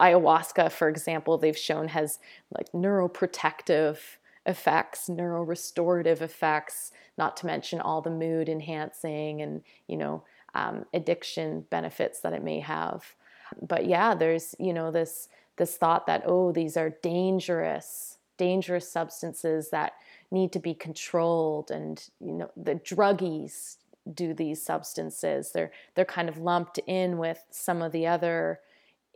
[0.00, 2.18] ayahuasca, for example, they've shown has
[2.50, 3.98] like neuroprotective
[4.44, 10.24] effects, neurorestorative effects, not to mention all the mood enhancing and, you know,
[10.56, 13.14] um, addiction benefits that it may have.
[13.62, 15.28] But yeah, there's, you know, this
[15.58, 19.92] this thought that oh, these are dangerous, dangerous substances that
[20.32, 23.76] need to be controlled and you know the druggies
[24.12, 28.60] do these substances they're they're kind of lumped in with some of the other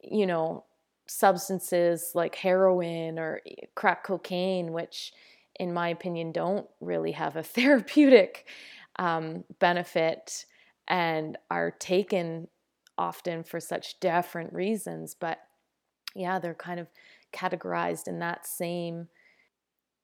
[0.02, 0.64] you know
[1.06, 3.40] substances like heroin or
[3.74, 5.12] crack cocaine which
[5.56, 8.46] in my opinion don't really have a therapeutic
[8.98, 10.44] um, benefit
[10.86, 12.48] and are taken
[12.96, 15.38] often for such different reasons but
[16.14, 16.88] yeah they're kind of
[17.32, 19.08] categorized in that same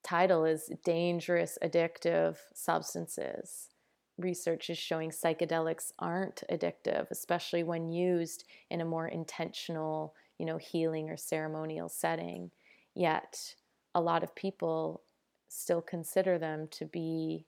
[0.05, 3.71] title is Dangerous Addictive Substances.
[4.17, 10.57] Research is showing psychedelics aren't addictive, especially when used in a more intentional, you know,
[10.57, 12.51] healing or ceremonial setting.
[12.95, 13.57] Yet,
[13.95, 15.03] a lot of people
[15.49, 17.47] still consider them to be,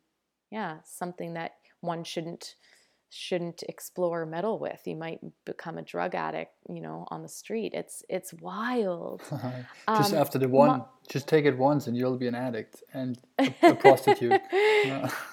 [0.50, 2.56] yeah, something that one shouldn't
[3.16, 4.80] shouldn't explore meddle with.
[4.84, 7.72] You might become a drug addict you know on the street.
[7.74, 9.22] It's it's wild.
[9.88, 12.82] Just um, after the one ma- just take it once and you'll be an addict
[12.92, 14.40] and a, a prostitute.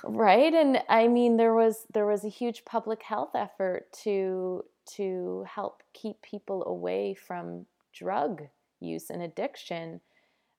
[0.03, 0.53] Right?
[0.53, 4.63] And i mean there was there was a huge public health effort to
[4.95, 8.43] to help keep people away from drug
[8.79, 10.01] use and addiction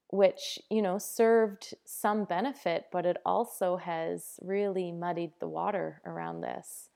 [0.09, 6.41] which you know served some benefit but it also has really muddied the water around
[6.41, 6.89] this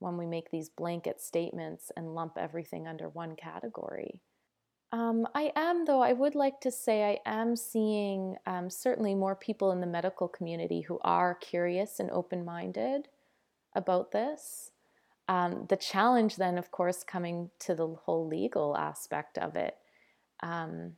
[0.00, 4.20] when we make these blanket statements and lump everything under one category.
[4.92, 9.36] Um, I am, though, I would like to say I am seeing um, certainly more
[9.36, 13.06] people in the medical community who are curious and open minded
[13.76, 14.72] about this.
[15.28, 19.76] Um, the challenge, then, of course, coming to the whole legal aspect of it.
[20.42, 20.94] Um,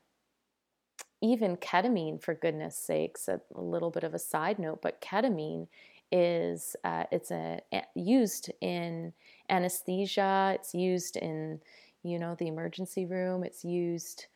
[1.21, 5.69] even ketamine, for goodness sakes, a, a little bit of a side note, but ketamine
[6.13, 7.61] is uh, it's a,
[7.95, 9.13] used in
[9.49, 10.53] anesthesia.
[10.55, 11.61] It's used in
[12.05, 13.43] you know the emergency room.
[13.43, 14.27] It's used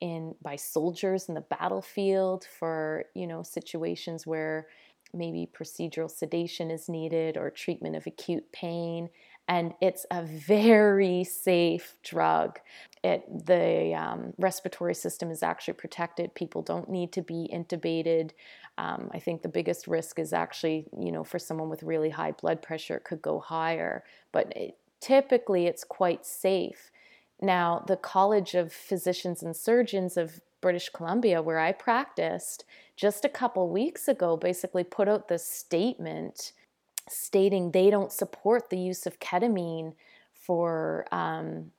[0.00, 4.66] in by soldiers in the battlefield for you know situations where
[5.12, 9.08] maybe procedural sedation is needed or treatment of acute pain
[9.50, 12.60] and it's a very safe drug.
[13.02, 16.34] It, the um, respiratory system is actually protected.
[16.34, 18.32] People don't need to be intubated.
[18.76, 22.32] Um, I think the biggest risk is actually, you know, for someone with really high
[22.32, 24.04] blood pressure, it could go higher.
[24.32, 26.90] But it, typically, it's quite safe.
[27.40, 32.64] Now, the College of Physicians and Surgeons of British Columbia, where I practiced,
[32.96, 36.52] just a couple weeks ago, basically put out this statement
[37.08, 39.94] stating they don't support the use of ketamine
[40.34, 41.72] for um,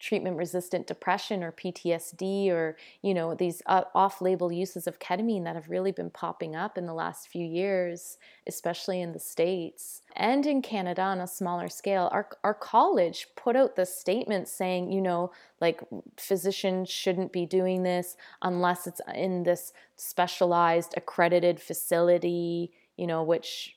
[0.00, 5.54] treatment resistant depression or PTSD or you know these uh, off-label uses of ketamine that
[5.54, 10.46] have really been popping up in the last few years especially in the states and
[10.46, 12.08] in Canada on a smaller scale.
[12.12, 15.30] Our our college put out this statement saying you know
[15.60, 15.82] like
[16.16, 23.76] physicians shouldn't be doing this unless it's in this specialized accredited facility you know which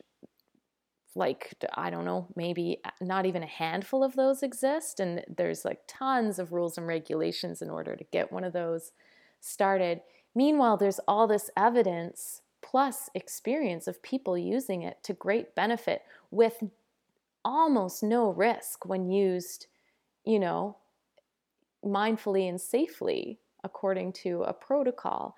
[1.16, 5.64] like i don't know maybe uh, not even a handful of those exist and there's
[5.64, 8.92] like tons of rules and regulations in order to get one of those
[9.44, 10.02] started.
[10.34, 16.02] Meanwhile there's all this evidence plus experience of people using it to great benefit
[16.32, 16.64] with
[17.46, 19.68] almost no risk when used
[20.24, 20.78] you know
[21.84, 25.36] mindfully and safely according to a protocol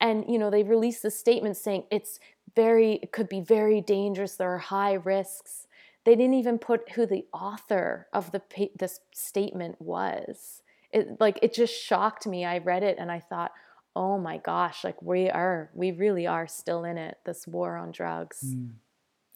[0.00, 2.18] and you know they released the statement saying it's
[2.54, 5.66] very it could be very dangerous there are high risks.
[6.04, 8.42] They didn't even put who the author of the
[8.78, 10.62] this statement was.
[10.92, 12.44] It like it just shocked me.
[12.44, 13.52] I read it and i thought
[13.94, 17.90] oh my gosh like we are we really are still in it this war on
[17.92, 18.42] drugs.
[18.44, 18.72] Mm.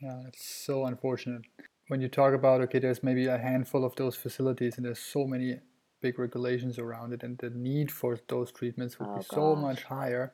[0.00, 1.42] yeah it's so unfortunate.
[1.88, 5.26] When you talk about okay there's maybe a handful of those facilities and there's so
[5.26, 5.58] many
[6.00, 9.36] big regulations around it and the need for those treatments would oh, be gosh.
[9.36, 10.32] so much higher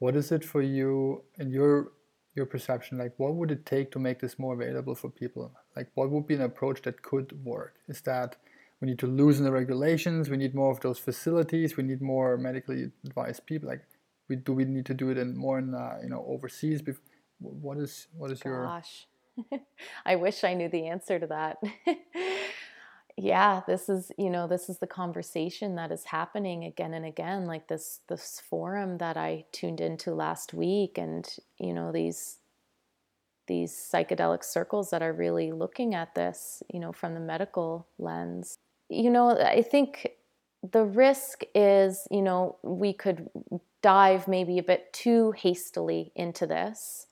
[0.00, 1.92] what is it for you and your
[2.34, 2.98] your perception?
[2.98, 5.52] Like what would it take to make this more available for people?
[5.76, 7.76] Like what would be an approach that could work?
[7.88, 8.36] Is that
[8.80, 12.36] we need to loosen the regulations we need more of those facilities we need more
[12.36, 13.68] medically advised people?
[13.68, 13.82] Like
[14.28, 16.82] we do we need to do it in more in uh, you know overseas
[17.38, 19.06] what is what is your Gosh.
[19.50, 19.60] your
[20.06, 21.56] i wish i knew the answer to that
[23.20, 27.44] yeah this is you know this is the conversation that is happening again and again
[27.44, 32.38] like this this forum that i tuned into last week and you know these
[33.46, 38.56] these psychedelic circles that are really looking at this you know from the medical lens.
[38.88, 40.12] You know i think
[40.72, 43.28] the risk is you know we could
[43.82, 47.06] dive maybe a bit too hastily into this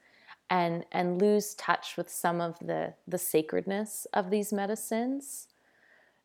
[0.49, 5.49] and and lose touch with some of the the sacredness of these medicines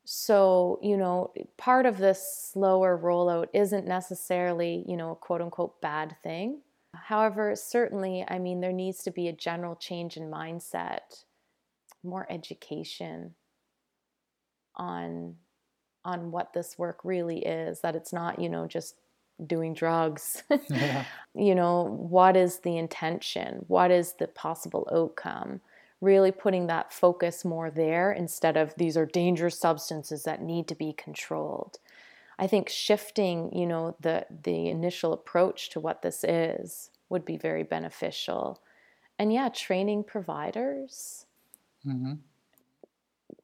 [0.06, 5.80] so, you know, part of this slower rollout isn't necessarily, you know, a quote unquote
[5.82, 6.62] bad thing.
[6.94, 11.24] However, certainly, I mean, there needs to be a general change in mindset,
[12.04, 13.36] more education
[14.76, 15.36] on
[16.06, 18.96] on what this work really is that it's not you know just
[19.46, 21.06] doing drugs yeah.
[21.36, 25.62] you know what is the intention what is the possible outcome
[26.04, 30.76] really putting that focus more there instead of these are dangerous substances that need to
[30.76, 31.80] be controlled.
[32.38, 37.38] I think shifting, you know, the the initial approach to what this is would be
[37.38, 38.62] very beneficial.
[39.18, 41.26] And yeah, training providers.
[41.86, 42.14] Mm-hmm.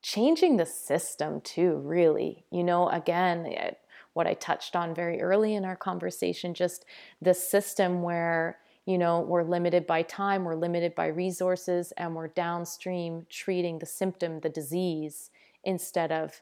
[0.01, 2.45] Changing the system too, really.
[2.51, 3.77] You know, again, it,
[4.13, 6.83] what I touched on very early in our conversation, just
[7.21, 8.57] the system where
[8.89, 13.85] you know, we're limited by time, we're limited by resources, and we're downstream treating the
[13.85, 15.29] symptom, the disease,
[15.63, 16.41] instead of,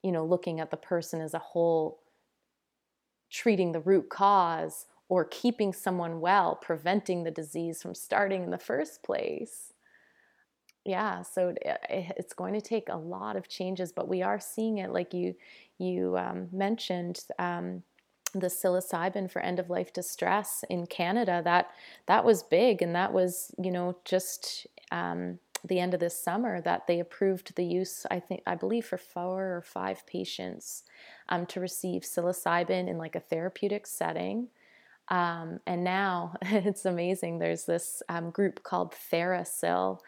[0.00, 1.98] you know, looking at the person as a whole,
[3.28, 8.56] treating the root cause or keeping someone well, preventing the disease from starting in the
[8.56, 9.72] first place.
[10.84, 11.56] Yeah, so
[11.88, 15.34] it's going to take a lot of changes, but we are seeing it, like you
[15.78, 17.24] you um, mentioned.
[17.40, 17.82] Um,
[18.34, 21.70] the psilocybin for end of life distress in Canada that
[22.06, 26.60] that was big and that was you know just um, the end of this summer
[26.60, 30.84] that they approved the use I think I believe for four or five patients
[31.28, 34.48] um, to receive psilocybin in like a therapeutic setting.
[35.08, 39.98] Um, and now it's amazing there's this um, group called TheraPsil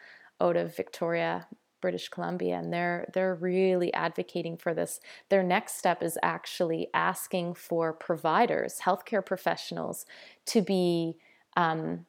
[0.41, 1.47] out of Victoria
[1.83, 5.01] British Columbia, and they're they're really advocating for this.
[5.27, 10.05] Their next step is actually asking for providers, healthcare professionals,
[10.45, 11.17] to be
[11.57, 12.05] um,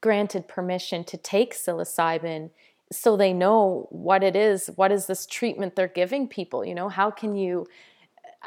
[0.00, 2.50] granted permission to take psilocybin
[2.90, 6.88] so they know what it is what is this treatment they're giving people you know
[6.88, 7.66] how can you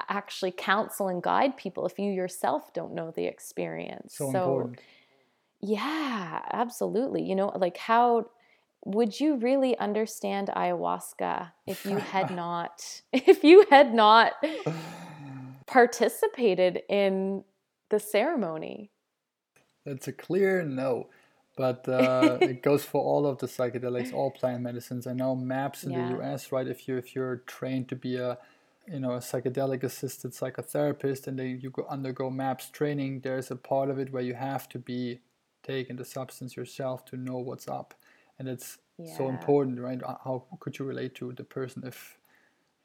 [0.08, 4.80] actually counsel and guide people if you yourself don't know the experience so, so important.
[5.60, 8.26] yeah absolutely you know like how
[8.86, 14.34] would you really understand ayahuasca if you had not if you had not
[15.66, 17.44] participated in
[17.90, 18.92] the ceremony?
[19.86, 21.08] It's a clear no
[21.60, 25.06] but uh, it goes for all of the psychedelics all plant medicines.
[25.06, 26.08] I know MAPS in yeah.
[26.08, 28.38] the us right if you if you're trained to be a
[28.88, 33.58] you know a psychedelic assisted psychotherapist and then you go undergo MAPS training there's a
[33.58, 35.20] part of it where you have to be
[35.62, 37.94] taking the substance yourself to know what's up
[38.40, 39.16] and it's yeah.
[39.18, 42.18] so important right how could you relate to the person if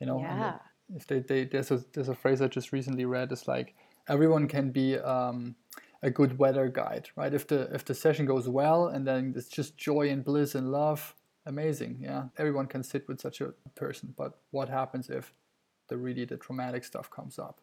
[0.00, 0.58] you know yeah
[0.92, 3.32] if they, they there's a there's a phrase I just recently read.
[3.32, 3.74] It's like
[4.08, 5.54] everyone can be um,
[6.02, 7.32] a good weather guide, right?
[7.32, 10.70] If the if the session goes well and then it's just joy and bliss and
[10.70, 11.14] love,
[11.46, 11.98] amazing.
[12.00, 14.14] Yeah, everyone can sit with such a person.
[14.16, 15.32] But what happens if
[15.88, 17.60] the really the traumatic stuff comes up,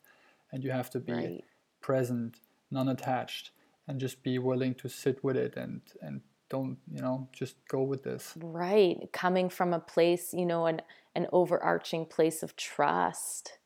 [0.51, 1.43] and you have to be right.
[1.81, 2.37] present,
[2.71, 3.51] non-attached,
[3.87, 6.21] and just be willing to sit with it and and
[6.51, 8.33] don't you know just go with this.
[8.37, 9.09] Right.
[9.13, 10.81] Coming from a place you know an
[11.15, 13.57] an overarching place of trust.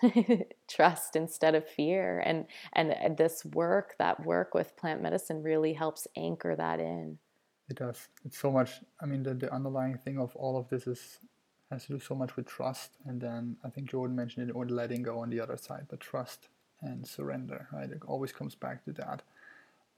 [0.68, 2.22] Trust instead of fear.
[2.24, 7.18] And and this work that work with plant medicine really helps anchor that in.
[7.68, 8.08] It does.
[8.24, 8.70] It's so much
[9.02, 11.18] i mean the, the underlying thing of all of this is
[11.70, 12.90] has to do so much with trust.
[13.04, 16.00] And then i think jordan mentioned it or letting go on the other side but
[16.00, 16.48] trust
[16.82, 17.90] and surrender right?
[17.90, 19.22] It always comes back to that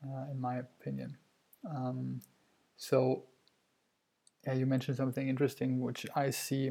[0.05, 1.17] uh, in my opinion
[1.69, 2.21] um,
[2.77, 3.25] so,
[4.47, 6.71] yeah, you mentioned something interesting, which I see.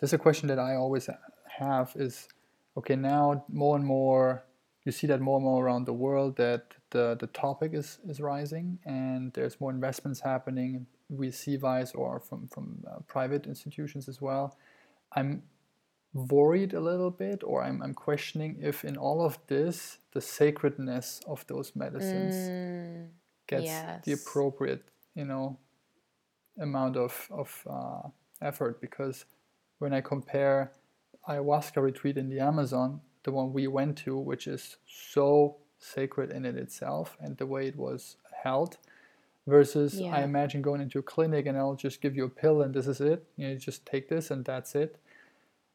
[0.00, 1.08] There's a question that I always
[1.58, 2.28] have is,
[2.76, 4.44] okay, now more and more,
[4.84, 8.20] you see that more and more around the world that the, the topic is, is
[8.20, 10.86] rising and there's more investments happening.
[11.10, 14.56] We see vice or from, from uh, private institutions as well.
[15.12, 15.42] I'm
[16.14, 21.20] worried a little bit or I'm, I'm questioning if in all of this, the sacredness
[21.26, 23.08] of those medicines mm
[23.48, 24.04] gets yes.
[24.04, 24.84] the appropriate
[25.14, 25.58] you know
[26.60, 28.08] amount of of uh,
[28.40, 29.24] effort because
[29.78, 30.72] when I compare
[31.28, 36.44] ayahuasca retreat in the Amazon, the one we went to, which is so sacred in
[36.44, 38.78] it itself and the way it was held,
[39.46, 40.14] versus yeah.
[40.14, 42.86] I imagine going into a clinic and I'll just give you a pill and this
[42.86, 43.24] is it.
[43.36, 44.98] You know, you just take this and that's it.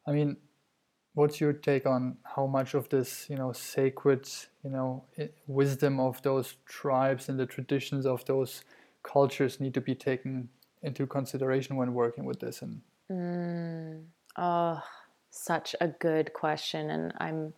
[0.07, 0.38] I mean,
[1.14, 4.28] what's your take on how much of this you know sacred
[4.64, 5.03] you know
[5.47, 8.64] wisdom of those tribes and the traditions of those
[9.03, 10.49] cultures need to be taken
[10.82, 14.03] into consideration when working with this and mm,
[14.38, 14.82] oh
[15.30, 17.53] such a good question and i'm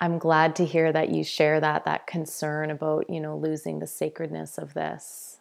[0.00, 3.86] i'm glad to hear that you share that that concern about you know losing the
[3.86, 5.38] sacredness of this.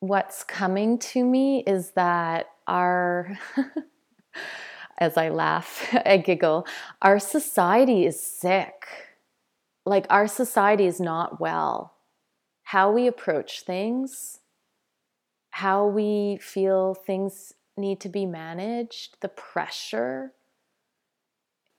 [0.00, 3.38] What's coming to me is that our
[4.98, 6.66] as I laugh, I giggle.
[7.00, 8.86] Our society is sick.
[9.84, 11.94] Like, our society is not well.
[12.62, 14.38] How we approach things,
[15.50, 20.32] how we feel things need to be managed, the pressure,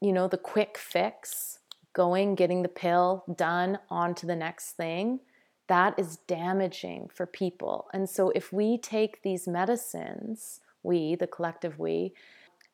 [0.01, 1.60] you know, the quick fix,
[1.93, 5.20] going, getting the pill, done, on to the next thing,
[5.68, 7.88] that is damaging for people.
[7.93, 12.14] And so, if we take these medicines, we, the collective we,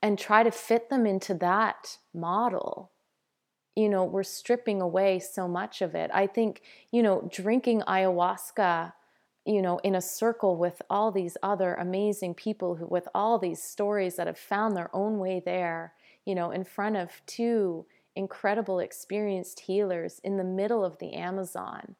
[0.01, 2.91] and try to fit them into that model.
[3.75, 6.11] You know we're stripping away so much of it.
[6.13, 8.93] I think you know drinking ayahuasca
[9.45, 13.63] you know in a circle with all these other amazing people who with all these
[13.63, 15.93] stories that have found their own way there
[16.25, 17.85] you know in front of two
[18.15, 21.95] incredible experienced healers in the middle of the amazon.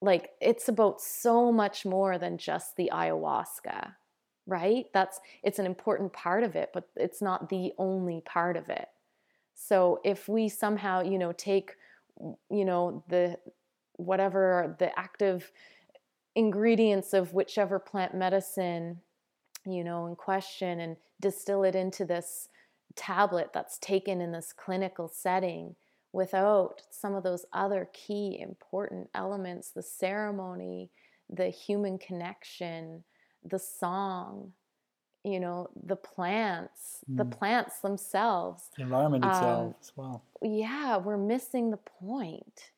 [0.00, 3.94] Like it's about so much more than just the ayahuasca
[4.46, 4.86] right?
[4.92, 8.88] That's it's an important part of it, but it's not the only part of it.
[9.54, 11.76] So if we somehow, you know, take
[12.50, 13.36] you know, the
[13.96, 15.50] whatever the active
[16.34, 19.00] ingredients of whichever plant medicine,
[19.66, 22.48] you know, in question and distill it into this
[22.96, 25.74] tablet that's taken in this clinical setting
[26.12, 30.90] without some of those other key important elements the ceremony,
[31.30, 33.02] the human connection,
[33.44, 34.52] the song,
[35.24, 37.16] you know, the plants, mm.
[37.16, 40.24] the plants themselves, the environment itself um, as well.
[40.42, 42.70] Yeah, we're missing the point.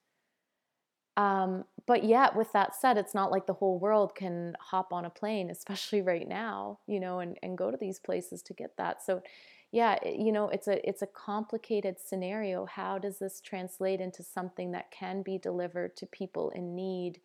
[1.17, 5.05] Um, but yet, with that said, it's not like the whole world can hop on
[5.05, 8.77] a plane, especially right now, you know, and, and go to these places to get
[8.79, 9.03] that.
[9.03, 9.23] So,
[9.71, 12.65] yeah, you know, it's a it's a complicated scenario.
[12.67, 17.21] How does this translate into something that can be delivered to people in need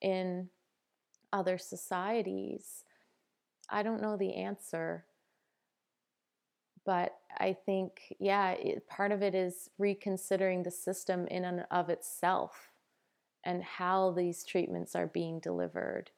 [0.00, 0.48] in
[1.32, 2.84] other societies?
[3.70, 5.04] I don't know the answer.
[6.84, 11.90] But I think, yeah, it, part of it is reconsidering the system in and of
[11.90, 12.70] itself
[13.44, 16.10] and how these treatments are being delivered.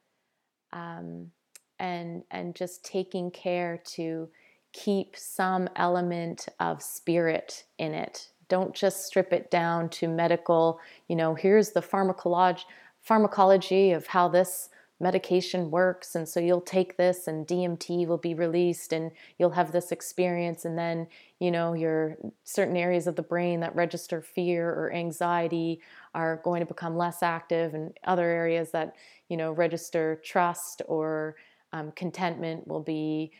[0.72, 1.30] Um,
[1.78, 4.28] and, and just taking care to
[4.72, 8.30] keep some element of spirit in it.
[8.48, 12.64] Don't just strip it down to medical, you know, here's the pharmacology,
[13.02, 14.70] pharmacology of how this
[15.04, 19.70] medication works and so you'll take this and DMT will be released and you'll have
[19.70, 21.06] this experience and then
[21.40, 25.78] you know your certain areas of the brain that register fear or anxiety
[26.14, 28.96] are going to become less active and other areas that
[29.28, 31.36] you know register trust or
[31.74, 33.30] um, contentment will be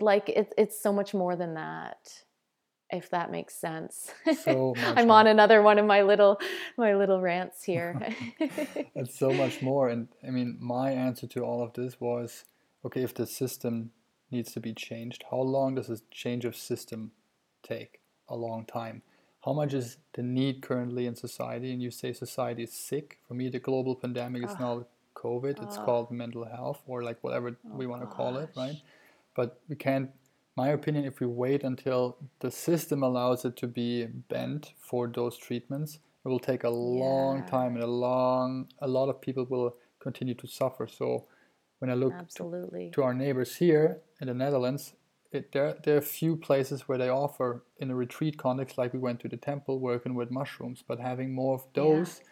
[0.00, 2.24] like it, it's so much more than that
[2.92, 4.10] if that makes sense.
[4.42, 5.18] So I'm more.
[5.18, 6.40] on another one of my little
[6.76, 7.98] my little rants here.
[8.40, 12.44] it's so much more and I mean my answer to all of this was
[12.84, 13.90] okay if the system
[14.30, 17.12] needs to be changed, how long does a change of system
[17.62, 18.00] take?
[18.28, 19.02] A long time.
[19.44, 21.72] How much is the need currently in society?
[21.72, 23.18] And you say society is sick.
[23.26, 24.60] For me, the global pandemic is oh.
[24.60, 24.86] now
[25.16, 25.62] COVID.
[25.62, 25.84] It's oh.
[25.84, 28.76] called mental health or like whatever oh, we want to call it, right?
[29.34, 30.10] But we can't
[30.62, 32.00] my opinion, if we wait until
[32.44, 33.90] the system allows it to be
[34.34, 35.90] bent for those treatments,
[36.24, 37.04] it will take a yeah.
[37.04, 38.48] long time and a long
[38.88, 39.70] a lot of people will
[40.06, 40.86] continue to suffer.
[40.86, 41.06] So
[41.78, 43.86] when I look to, to, our neighbors here
[44.20, 44.82] in the Netherlands,
[45.32, 47.48] it, there, there are a few places where they offer
[47.82, 51.32] in a retreat context, like we went to the temple working with mushrooms, but having
[51.32, 52.28] more of those yeah.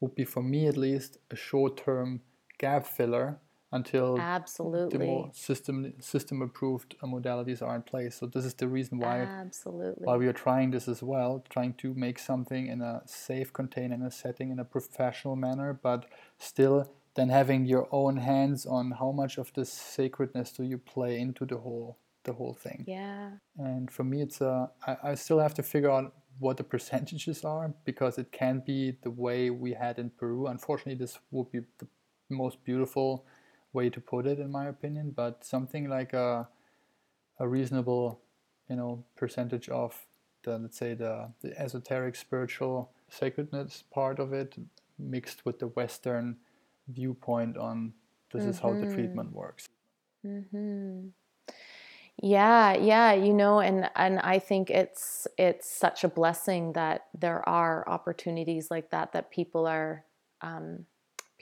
[0.00, 2.20] would be, for me at least, a short term
[2.58, 3.28] gap filler
[3.72, 8.16] until absolutely the more system system approved uh, modalities are in place.
[8.16, 11.74] So this is the reason why absolutely why we are trying this as well, trying
[11.74, 16.06] to make something in a safe container, in a setting, in a professional manner, but
[16.38, 21.18] still then having your own hands on how much of this sacredness do you play
[21.18, 22.84] into the whole the whole thing.
[22.86, 23.30] Yeah.
[23.58, 27.44] And for me, it's a I, I still have to figure out what the percentages
[27.44, 30.46] are because it can't be the way we had in Peru.
[30.46, 31.86] Unfortunately, this would be the
[32.30, 33.26] most beautiful
[33.72, 36.48] way to put it in my opinion but something like a,
[37.38, 38.20] a reasonable
[38.68, 40.06] you know percentage of
[40.44, 44.54] the let's say the, the esoteric spiritual sacredness part of it
[44.98, 46.36] mixed with the western
[46.88, 47.92] viewpoint on
[48.32, 48.50] this mm-hmm.
[48.50, 48.94] is how the mm-hmm.
[48.94, 49.68] treatment works
[50.26, 51.08] mm-hmm.
[52.22, 57.46] yeah yeah you know and and i think it's it's such a blessing that there
[57.48, 60.04] are opportunities like that that people are
[60.42, 60.86] um,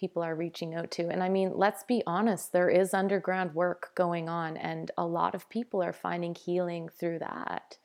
[0.00, 1.08] people are reaching out to.
[1.10, 5.34] And I mean, let's be honest, there is underground work going on, and a lot
[5.34, 7.76] of people are finding healing through that.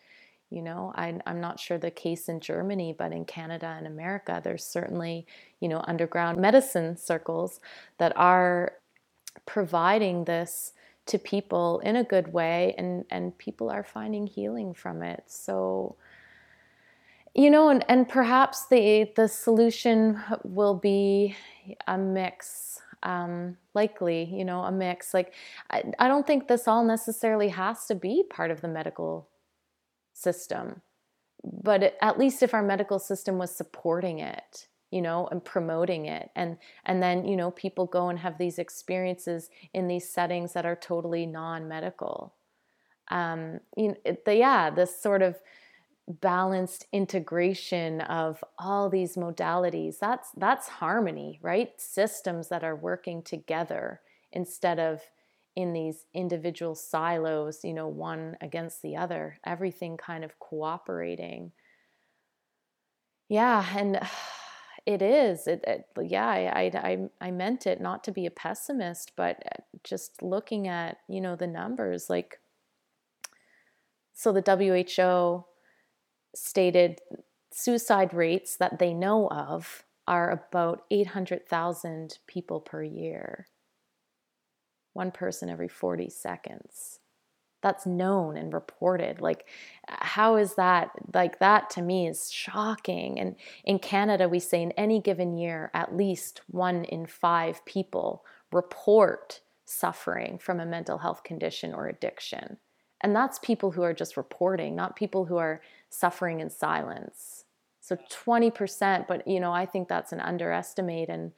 [0.50, 4.40] You know, I, I'm not sure the case in Germany, but in Canada and America,
[4.44, 5.28] there's certainly,
[5.60, 7.60] you know, underground medicine circles
[7.98, 8.74] that are
[9.46, 10.72] providing this
[11.08, 15.96] to people in a good way and and people are finding healing from it so
[17.36, 21.36] you know and, and perhaps the the solution will be
[21.88, 25.14] a mix um, likely you know a mix.
[25.14, 25.34] Like
[25.70, 29.30] I, I don't think this all necessarily has to be part of the medical
[30.14, 30.82] system
[31.44, 36.30] but at least if our medical system was supporting it you know and promoting it
[36.36, 40.66] and and then you know people go and have these experiences in these settings that
[40.66, 42.34] are totally non-medical.
[43.12, 45.36] Um you know, the, yeah this sort of
[46.08, 51.72] balanced integration of all these modalities that's that's harmony right?
[51.78, 54.02] Systems that are working together
[54.32, 55.02] instead of
[55.56, 61.52] in these individual silos you know one against the other everything kind of cooperating.
[63.28, 64.00] Yeah and
[64.86, 69.14] it is it, it yeah I, I i meant it not to be a pessimist
[69.16, 72.40] but uh, just looking at you know the numbers like
[74.14, 75.44] so the WHO
[76.36, 77.00] stated
[77.52, 83.48] suicide rates that they know of are about 800,000 people per year.
[84.94, 87.00] One person every 40 seconds.
[87.62, 89.22] That's known and reported.
[89.22, 89.48] Like,
[89.88, 90.92] how is that?
[91.14, 93.20] Like, that to me is shocking.
[93.20, 98.24] And in Canada, we say in any given year, at least one in five people
[98.52, 102.58] report suffering from a mental health condition or addiction.
[103.02, 107.46] And that's people who are just reporting, not people who are suffering in silence.
[107.82, 111.32] So 20%, but you know, I think that's an underestimate and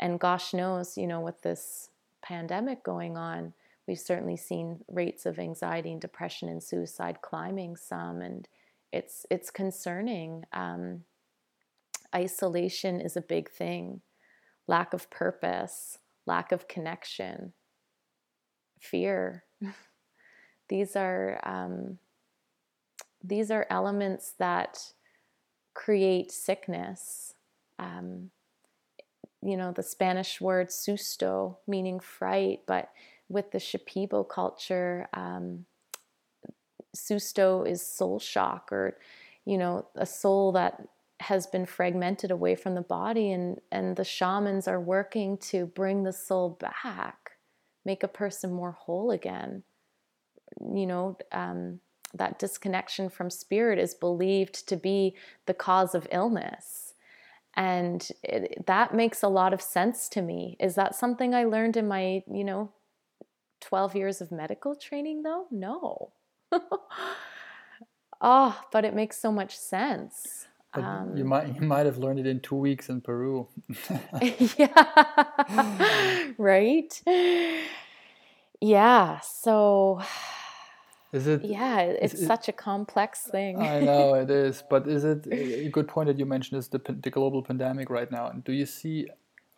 [0.00, 1.90] and gosh knows, you know, with this
[2.22, 3.52] pandemic going on,
[3.88, 8.46] we've certainly seen rates of anxiety and depression and suicide climbing some and
[8.92, 10.44] it's it's concerning.
[10.52, 11.04] Um,
[12.14, 14.00] isolation is a big thing.
[14.66, 17.52] Lack of purpose, lack of connection,
[18.78, 19.44] fear.
[20.68, 21.98] These are um,
[23.22, 24.92] these are elements that
[25.74, 27.34] create sickness.
[27.78, 28.30] Um,
[29.42, 32.90] you know, the Spanish word susto, meaning fright, but
[33.28, 35.66] with the Shipibo culture, um,
[36.96, 38.98] susto is soul shock or,
[39.44, 40.88] you know, a soul that
[41.20, 46.02] has been fragmented away from the body and, and the shamans are working to bring
[46.02, 47.32] the soul back,
[47.84, 49.62] make a person more whole again.
[50.60, 51.80] You know, um,
[52.18, 55.14] that disconnection from spirit is believed to be
[55.46, 56.94] the cause of illness.
[57.54, 60.56] And it, that makes a lot of sense to me.
[60.60, 62.70] Is that something I learned in my, you know,
[63.60, 65.46] 12 years of medical training, though?
[65.50, 66.12] No.
[68.20, 70.46] oh, but it makes so much sense.
[70.74, 73.48] Um, you might you might have learned it in two weeks in Peru.
[74.58, 77.02] yeah, right.
[78.60, 79.20] Yeah.
[79.20, 80.02] So.
[81.12, 81.44] Is it?
[81.44, 83.60] Yeah, it's is such a complex thing.
[83.60, 86.78] I know it is, but is it a good point that you mentioned is the
[86.78, 88.28] the global pandemic right now?
[88.28, 89.08] And do you see?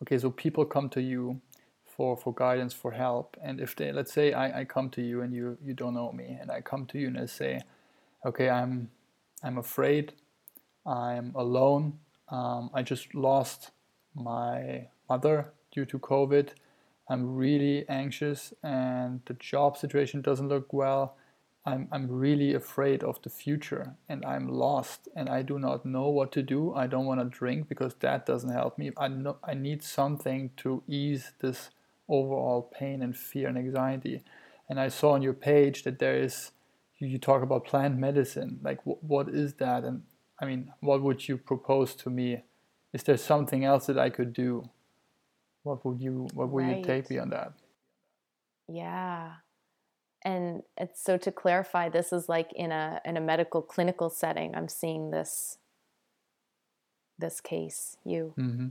[0.01, 1.41] Okay, so people come to you
[1.85, 5.21] for for guidance, for help, and if they let's say I, I come to you
[5.21, 7.61] and you you don't know me, and I come to you and I say,
[8.25, 8.89] okay, I'm
[9.43, 10.13] I'm afraid
[10.85, 11.99] I'm alone.
[12.29, 13.71] Um, I just lost
[14.15, 16.49] my mother due to COVID.
[17.09, 21.17] I'm really anxious and the job situation doesn't look well.
[21.65, 26.09] I'm, I'm really afraid of the future and I'm lost and I do not know
[26.09, 26.73] what to do.
[26.73, 28.91] I don't want to drink because that doesn't help me.
[28.97, 31.69] I, know, I need something to ease this
[32.09, 34.23] overall pain and fear and anxiety.
[34.69, 36.51] And I saw on your page that there is,
[36.97, 38.59] you talk about plant medicine.
[38.63, 39.83] Like, what is that?
[39.83, 40.03] And
[40.39, 42.43] I mean, what would you propose to me?
[42.93, 44.69] Is there something else that I could do?
[45.63, 46.77] What would you What would right.
[46.77, 47.53] you take me on that?
[48.67, 49.33] Yeah,
[50.23, 54.55] and it's, so to clarify, this is like in a in a medical clinical setting.
[54.55, 55.57] I'm seeing this
[57.17, 57.97] this case.
[58.03, 58.33] You.
[58.37, 58.67] Mm-hmm.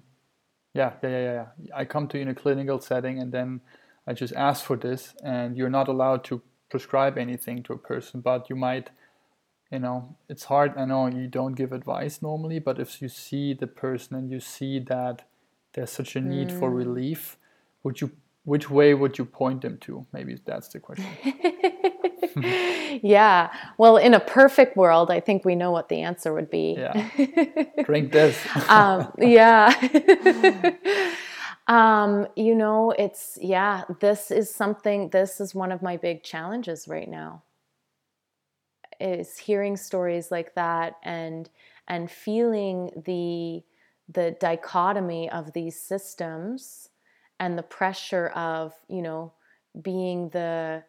[0.75, 1.75] Yeah, yeah, yeah, yeah.
[1.75, 3.61] I come to you in a clinical setting, and then
[4.07, 8.21] I just ask for this, and you're not allowed to prescribe anything to a person,
[8.21, 8.91] but you might
[9.71, 13.55] you know it's hard i know you don't give advice normally but if you see
[13.55, 15.23] the person and you see that
[15.75, 16.59] there's such a need mm.
[16.59, 17.37] for relief
[17.83, 18.11] would you
[18.45, 20.07] which way would you point them to?
[20.13, 21.07] Maybe that's the question.
[23.03, 23.51] Yeah.
[23.79, 26.77] Well in a perfect world i think we know what the answer would be.
[26.79, 27.09] Yeah.
[27.85, 28.39] Drink this.
[28.69, 29.75] Um, yeah.
[31.67, 36.89] Um, you know it's yeah this is something this is one of my big challenges
[36.89, 37.45] right now
[38.99, 41.49] is hearing stories like that and
[41.87, 43.63] and feeling the
[44.13, 46.89] the dichotomy of these systems
[47.41, 49.33] and the pressure of you know
[49.83, 50.85] being the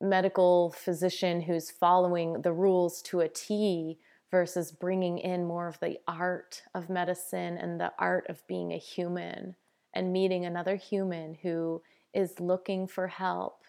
[0.00, 3.98] medical physician who's following the rules to a T
[4.30, 8.78] versus bringing in more of the art of medicine and the art of being a
[8.78, 9.54] human
[9.94, 11.82] and meeting another human who
[12.14, 13.64] is looking for help.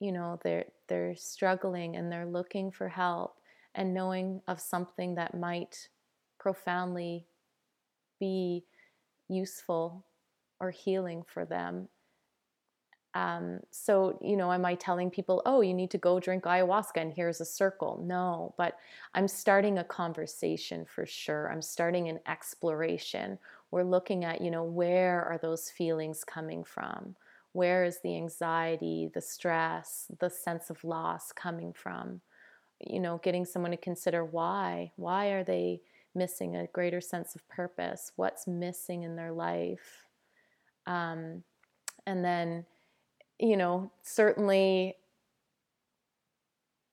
[0.00, 3.36] You know they're they're struggling and they're looking for help
[3.74, 5.88] and knowing of something that might
[6.38, 7.26] profoundly
[8.18, 8.64] be
[9.28, 10.04] useful
[10.60, 11.88] or healing for them
[13.14, 16.96] um, so you know am i telling people oh you need to go drink ayahuasca
[16.96, 18.74] and here's a circle no but
[19.14, 23.38] i'm starting a conversation for sure i'm starting an exploration
[23.72, 27.16] we're looking at you know where are those feelings coming from
[27.52, 32.20] where is the anxiety, the stress, the sense of loss coming from?
[32.86, 34.92] You know, getting someone to consider why.
[34.96, 35.80] Why are they
[36.14, 38.12] missing a greater sense of purpose?
[38.16, 40.06] What's missing in their life?
[40.86, 41.42] Um,
[42.06, 42.66] and then,
[43.38, 44.96] you know, certainly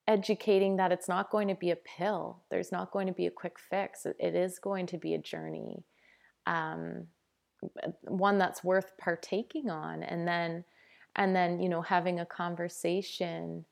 [0.06, 2.42] educating that it's not going to be a pill.
[2.50, 4.06] There's not going to be a quick fix.
[4.06, 5.84] It is going to be a journey.
[6.46, 7.08] Um,
[8.02, 10.64] one that's worth partaking on and then
[11.16, 13.64] and then you know having a conversation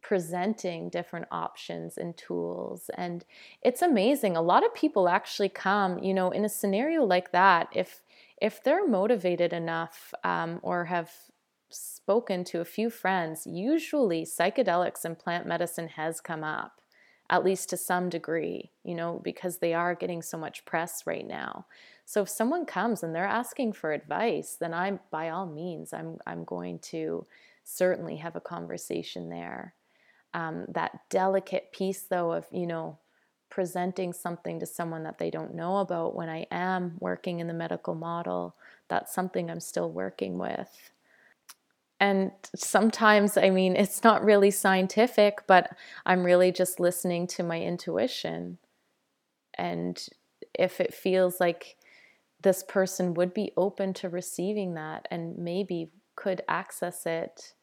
[0.00, 3.24] presenting different options and tools and
[3.62, 7.68] it's amazing a lot of people actually come you know in a scenario like that
[7.74, 8.02] if
[8.40, 11.10] if they're motivated enough um, or have
[11.70, 16.80] spoken to a few friends usually psychedelics and plant medicine has come up
[17.30, 21.26] at least to some degree you know because they are getting so much press right
[21.26, 21.66] now
[22.08, 26.16] so if someone comes and they're asking for advice, then I'm by all means I'm
[26.26, 27.26] I'm going to
[27.64, 29.74] certainly have a conversation there.
[30.32, 32.98] Um, that delicate piece though of you know
[33.50, 37.54] presenting something to someone that they don't know about when I am working in the
[37.54, 38.56] medical model,
[38.88, 40.90] that's something I'm still working with.
[42.00, 45.76] And sometimes, I mean, it's not really scientific, but
[46.06, 48.58] I'm really just listening to my intuition.
[49.54, 50.00] And
[50.54, 51.76] if it feels like
[52.42, 57.54] this person would be open to receiving that and maybe could access it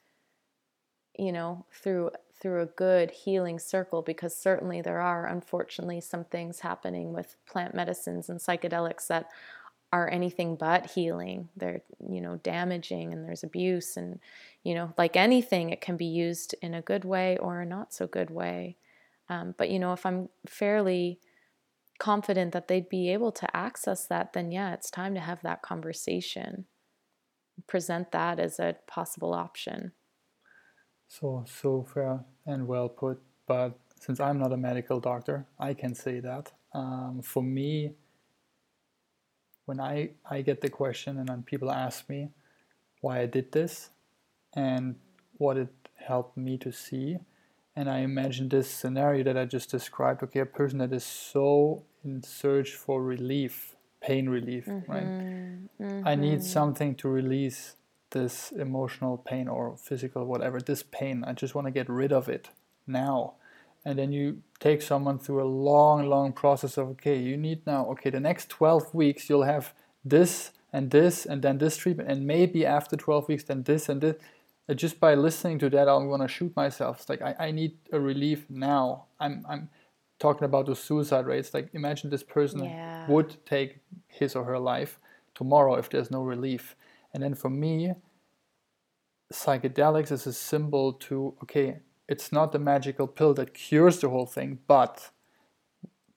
[1.18, 2.10] you know through
[2.46, 7.74] through a good healing circle because certainly there are unfortunately some things happening with plant
[7.74, 9.30] medicines and psychedelics that
[9.92, 14.20] are anything but healing they're you know damaging and there's abuse and
[14.64, 17.94] you know like anything it can be used in a good way or a not
[17.94, 18.76] so good way
[19.30, 21.20] um, but you know if i'm fairly
[21.98, 25.62] confident that they'd be able to access that, then yeah, it's time to have that
[25.62, 26.66] conversation.
[27.68, 29.94] present that as a possible option.
[31.08, 33.22] So, so fair and well put.
[33.48, 36.52] But since I'm not a medical doctor, I can say that.
[36.74, 37.94] Um, for me,
[39.66, 42.30] when I, I get the question and then people ask me
[43.02, 43.90] why I did this
[44.56, 44.96] and
[45.38, 47.18] what it helped me to see,
[47.76, 51.84] and I imagine this scenario that I just described okay, a person that is so
[52.04, 54.92] in search for relief, pain relief, mm-hmm.
[54.92, 55.08] right?
[55.82, 56.08] Mm-hmm.
[56.08, 57.76] I need something to release
[58.16, 61.24] this emotional pain or physical, whatever, this pain.
[61.28, 62.50] I just want to get rid of it
[62.88, 63.34] now.
[63.84, 67.86] And then you take someone through a long, long process of, okay, you need now,
[67.92, 72.10] okay, the next 12 weeks you'll have this and this and then this treatment.
[72.10, 74.16] And maybe after 12 weeks, then this and this.
[74.68, 77.02] And just by listening to that, I'm going to shoot myself.
[77.02, 79.06] It's like, I, I need a relief now.
[79.20, 79.70] I'm, I'm
[80.20, 81.54] talking about the suicide rates.
[81.54, 83.06] Like, imagine this person yeah.
[83.08, 85.00] would take his or her life
[85.36, 86.76] tomorrow if there's no relief.
[87.16, 87.94] And then for me,
[89.32, 94.26] psychedelics is a symbol to okay, it's not the magical pill that cures the whole
[94.26, 95.12] thing, but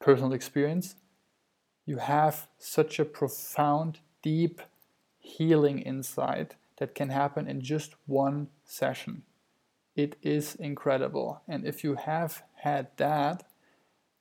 [0.00, 0.96] personal experience,
[1.86, 4.60] you have such a profound, deep
[5.20, 9.22] healing insight that can happen in just one session.
[9.94, 11.42] It is incredible.
[11.46, 13.44] And if you have had that,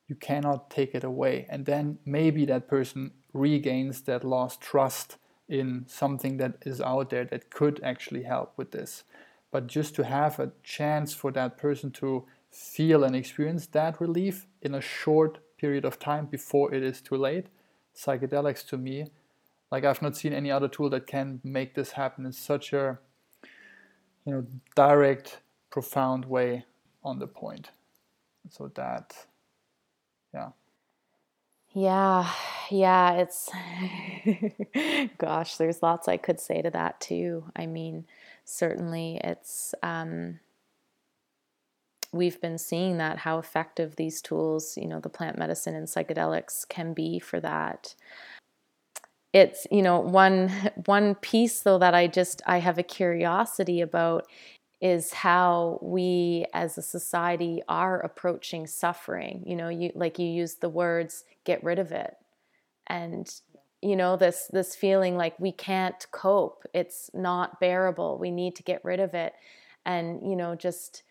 [0.08, 1.48] you cannot take it away.
[1.50, 5.18] And then maybe that person regains that lost trust
[5.48, 9.04] in something that is out there that could actually help with this.
[9.52, 14.48] But just to have a chance for that person to feel and experience that relief
[14.62, 17.48] in a short period of time before it is too late,
[17.96, 19.06] psychedelics to me,
[19.72, 23.00] like I've not seen any other tool that can make this happen in such a
[24.26, 24.46] you know
[24.76, 25.40] direct,
[25.70, 26.66] profound way
[27.04, 27.72] on the point.
[28.50, 29.14] So that
[30.34, 30.50] yeah.
[31.78, 32.28] Yeah,
[32.72, 33.52] yeah, it's
[35.20, 37.44] gosh, there's lots I could say to that too.
[37.56, 38.06] I mean,
[38.46, 40.40] certainly it's um,
[42.14, 46.68] we've been seeing that how effective these tools, you know, the plant medicine and psychedelics
[46.68, 47.96] can be for that.
[49.34, 50.50] It's, you know, one
[50.86, 54.28] one piece though that I just I have a curiosity about
[54.80, 60.56] is how we as a society are approaching suffering you know you like you use
[60.56, 62.16] the words get rid of it.
[62.88, 63.28] And
[63.82, 68.64] you know this this feeling like we can't cope it's not bearable we need to
[68.64, 69.34] get rid of it.
[69.86, 71.04] And you know just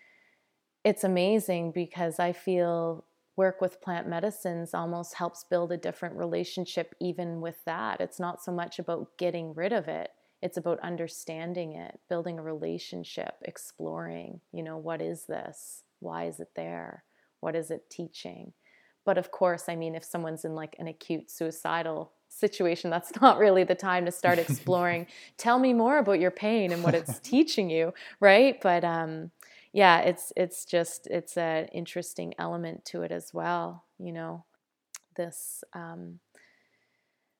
[0.84, 3.04] it's amazing because i feel
[3.36, 8.00] work with plant medicines almost helps build a different relationship even with that.
[8.00, 10.10] It's not so much about getting rid of it
[10.42, 15.82] it's about understanding it, building a relationship, exploring, you know, what is this?
[16.00, 17.04] Why is it there?
[17.40, 18.52] What is it teaching?
[19.04, 23.38] But of course, I mean, if someone's in like an acute suicidal situation, that's not
[23.38, 25.06] really the time to start exploring.
[25.38, 28.60] Tell me more about your pain and what it's teaching you, right?
[28.60, 29.30] But um,
[29.72, 33.84] yeah, it's it's just it's an interesting element to it as well.
[33.98, 34.44] You know,
[35.16, 36.18] this um,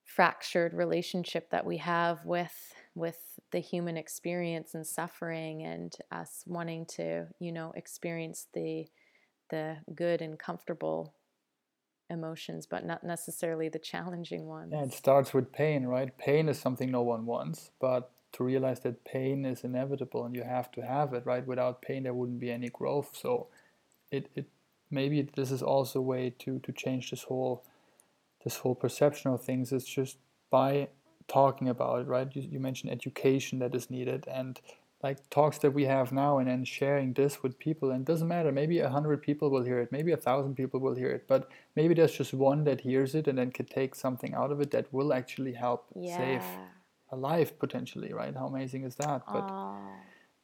[0.06, 3.18] fractured relationship that we have with with
[3.50, 8.86] the human experience and suffering and us wanting to you know experience the
[9.50, 11.14] the good and comfortable
[12.08, 16.16] emotions but not necessarily the challenging ones yeah it starts with pain right?
[16.18, 20.44] Pain is something no one wants but to realize that pain is inevitable and you
[20.44, 21.46] have to have it right?
[21.46, 23.10] Without pain there wouldn't be any growth.
[23.20, 23.48] So
[24.10, 24.46] it, it
[24.90, 27.64] maybe this is also a way to to change this whole
[28.46, 30.18] this whole perception of things is just
[30.50, 30.86] by
[31.26, 32.28] talking about it, right?
[32.32, 34.60] You, you mentioned education that is needed and
[35.02, 38.28] like talks that we have now and then sharing this with people and it doesn't
[38.28, 41.28] matter maybe a hundred people will hear it maybe a thousand people will hear it
[41.28, 44.58] but maybe there's just one that hears it and then can take something out of
[44.58, 46.16] it that will actually help yeah.
[46.16, 46.42] save
[47.10, 49.76] a life potentially right how amazing is that but Aww.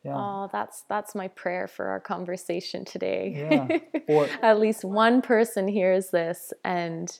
[0.04, 5.22] yeah oh that's that's my prayer for our conversation today yeah or at least one
[5.22, 7.18] person hears this and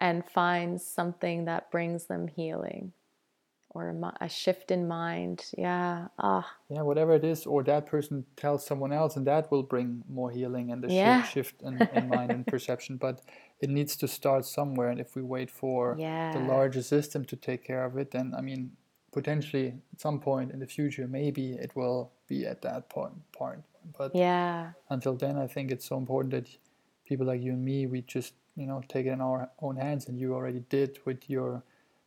[0.00, 2.92] and finds something that brings them healing
[3.72, 5.44] or a, shift in mind.
[5.56, 6.08] Yeah.
[6.18, 6.56] Ah.
[6.68, 10.30] Yeah, whatever it is, or that person tells someone else, and that will bring more
[10.30, 11.22] healing and the yeah.
[11.22, 12.96] shift in, in mind and perception.
[12.96, 13.20] But
[13.60, 16.32] it needs to start somewhere, and if we wait for yeah.
[16.32, 18.72] the larger system to take care of it, then I mean,
[19.12, 23.14] potentially at some point in the future, maybe it will be at that point.
[23.32, 23.62] Point.
[23.96, 24.72] But yeah.
[24.90, 26.48] Until then, I think it's so important that
[27.04, 30.06] people like you and me, we just you know take it in our own hands
[30.08, 31.62] and you already did with your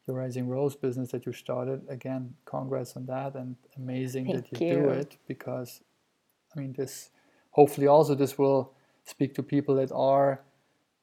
[0.06, 1.82] your rising rose business that you started.
[1.90, 5.82] Again congrats on that and amazing Thank that you, you, do it because
[6.56, 7.10] i mean this
[7.52, 8.74] hopefully also this will
[9.06, 10.42] speak to people that are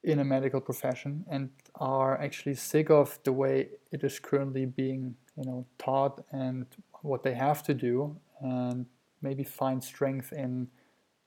[0.02, 5.14] in a medical profession and are actually sick of the way it is currently being
[5.36, 6.66] you know taught and
[7.02, 8.86] what they have to do and
[9.22, 10.68] maybe find strength in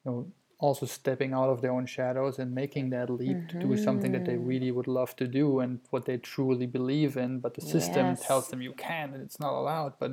[0.05, 0.27] you know
[0.63, 3.59] also stepping out of their own shadows and making that leap mm-hmm.
[3.59, 4.53] to do something that they mm-hmm.
[4.53, 8.25] really would love to do and what they truly believe in but the system yes.
[8.25, 10.11] tells them you can and it's not allowed but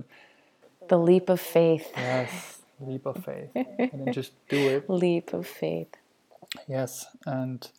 [0.88, 5.46] the leap of faith yes leap of faith and then just do it leap of
[5.46, 5.94] faith
[6.66, 7.70] yes and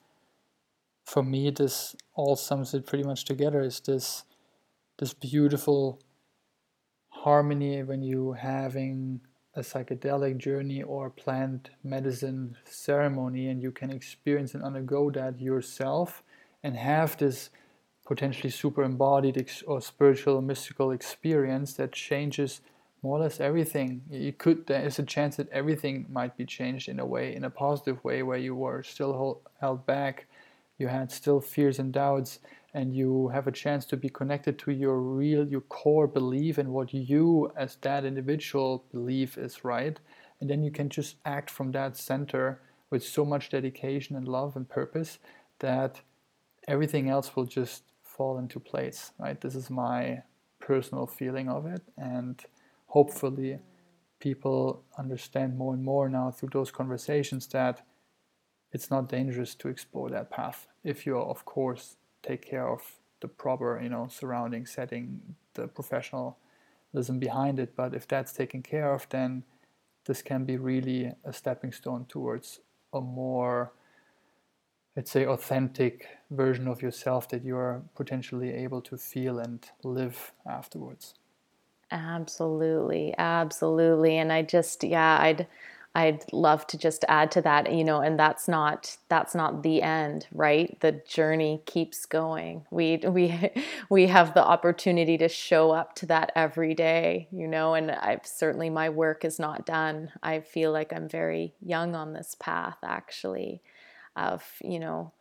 [1.04, 4.24] for me this all sums it pretty much together is this
[5.00, 6.00] this beautiful
[7.10, 9.20] harmony when you having
[9.56, 16.24] a psychedelic journey or plant medicine ceremony and you can experience and undergo that yourself
[16.64, 17.50] and have this
[18.06, 22.62] potentially super embodied ex- or spiritual mystical experience that changes
[23.04, 24.02] more or less everything.
[24.10, 27.44] You could there is a chance that everything might be changed in a way in
[27.44, 30.28] a positive way where you were still hold, held back
[30.82, 32.40] you had still fears and doubts
[32.74, 36.70] and you have a chance to be connected to your real your core belief and
[36.70, 40.00] what you as that individual believe is right?
[40.40, 44.56] And then you can just act from that center with so much dedication and love
[44.56, 45.20] and purpose
[45.60, 46.02] that
[46.68, 49.40] everything else will just fall into place right?
[49.40, 50.24] This is my
[50.60, 52.44] personal feeling of it and
[52.88, 53.60] hopefully
[54.20, 57.86] people understand more and more now through those conversations that
[58.72, 62.82] it's not dangerous to explore that path if you're of course take care of
[63.22, 67.76] the proper you know surrounding setting the professionalism behind it.
[67.76, 69.44] But if that's taken care of then
[70.06, 72.60] this can be really a stepping stone towards
[72.94, 73.72] a more
[74.96, 81.14] let's say authentic version of yourself that you're potentially able to feel and live afterwards.
[81.92, 83.14] Absolutely.
[83.18, 84.18] Absolutely.
[84.18, 85.48] And i just yeah i'd
[85.94, 89.82] I'd love to just add to that, you know, and that's not that's not the
[89.82, 90.80] end, right?
[90.80, 92.66] The journey keeps going.
[92.72, 93.52] We we
[93.90, 98.26] we have the opportunity to show up to that every day, you know, and I've
[98.26, 100.12] certainly my work is not done.
[100.24, 103.62] I feel like I'm very young on this path actually
[104.16, 105.12] of, you know,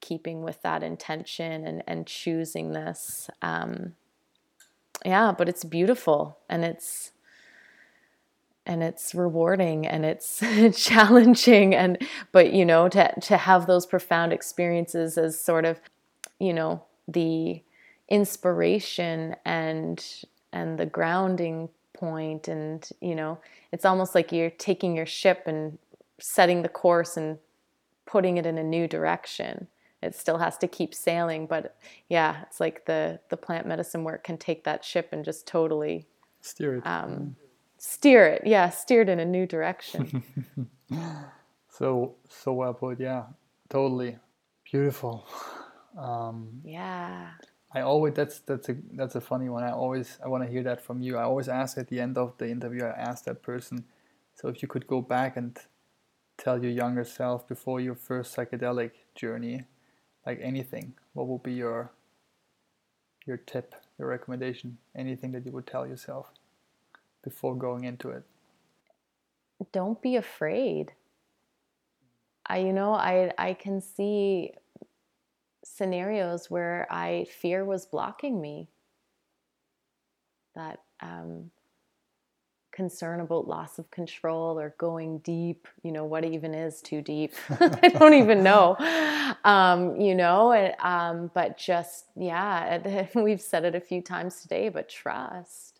[0.00, 3.92] keeping with that intention and and choosing this um
[5.04, 7.12] yeah, but it's beautiful and it's
[8.66, 10.42] and it's rewarding and it's
[10.72, 11.98] challenging and
[12.32, 15.78] but you know to to have those profound experiences as sort of
[16.38, 17.62] you know the
[18.08, 23.38] inspiration and and the grounding point and you know
[23.72, 25.78] it's almost like you're taking your ship and
[26.18, 27.38] setting the course and
[28.06, 29.66] putting it in a new direction.
[30.02, 31.76] It still has to keep sailing but
[32.10, 36.06] yeah it's like the the plant medicine work can take that ship and just totally
[36.42, 36.86] steer it.
[36.86, 37.36] um,
[37.84, 38.42] steer it.
[38.46, 40.22] Yeah steered in a new direction.
[41.68, 43.00] So so well put.
[43.00, 43.24] Yeah
[43.68, 44.16] totally.
[44.70, 45.26] Beautiful.
[45.98, 47.30] Um, yeah.
[47.72, 49.64] I always that's that's a that's a funny one.
[49.64, 51.16] I always i want to hear that from you.
[51.16, 53.84] I always ask at the end of the interview i ask that person
[54.34, 55.58] so if you could go back and
[56.38, 59.64] tell your younger self before your first psychedelic journey
[60.26, 61.90] like anything what would be your
[63.26, 64.78] your tip your recommendation?
[64.94, 66.26] Anything that you would tell yourself
[67.24, 68.22] before going into it?
[69.72, 70.92] Don't be afraid.
[72.46, 74.52] I you know, I I can see
[75.64, 78.68] scenarios where I fear was blocking me.
[80.54, 81.50] That um,
[82.74, 87.32] concern about loss of control or going deep, you know, what even is too deep?
[87.60, 88.76] I don't even know.
[89.44, 94.68] Um, you know, and, um, but just, yeah, we've said it a few times today,
[94.68, 95.73] but trust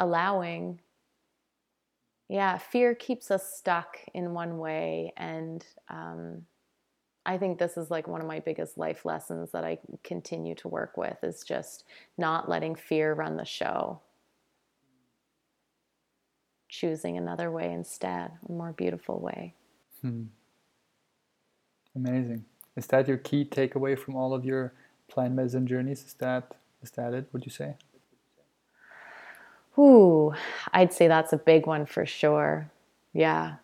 [0.00, 0.80] allowing
[2.28, 5.12] yeah fear keeps us stuck in one way.
[5.16, 6.42] And um,
[7.26, 10.68] i think this is like one of my biggest life lessons that i continue to
[10.68, 11.84] work with is just
[12.16, 14.00] not letting fear run the show.
[16.68, 19.54] Choosing another way instead a more beautiful way.
[20.00, 20.24] Hmm.
[21.94, 22.44] amazing.
[22.76, 24.72] Is that your key takeaway from all of your
[25.08, 26.04] plant medicine journeys?
[26.04, 27.74] Is that is that it would you say
[29.80, 30.34] Ooh,
[30.74, 32.70] I'd say that's a big one for sure.
[33.14, 33.56] Yeah.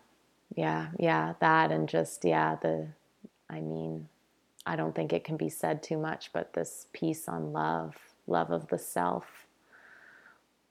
[0.55, 0.89] Yeah.
[0.99, 1.35] Yeah.
[1.41, 2.87] That and just, yeah, the,
[3.49, 4.09] I mean,
[4.65, 7.95] I don't think it can be said too much, but this piece on love,
[8.27, 9.47] love of the self,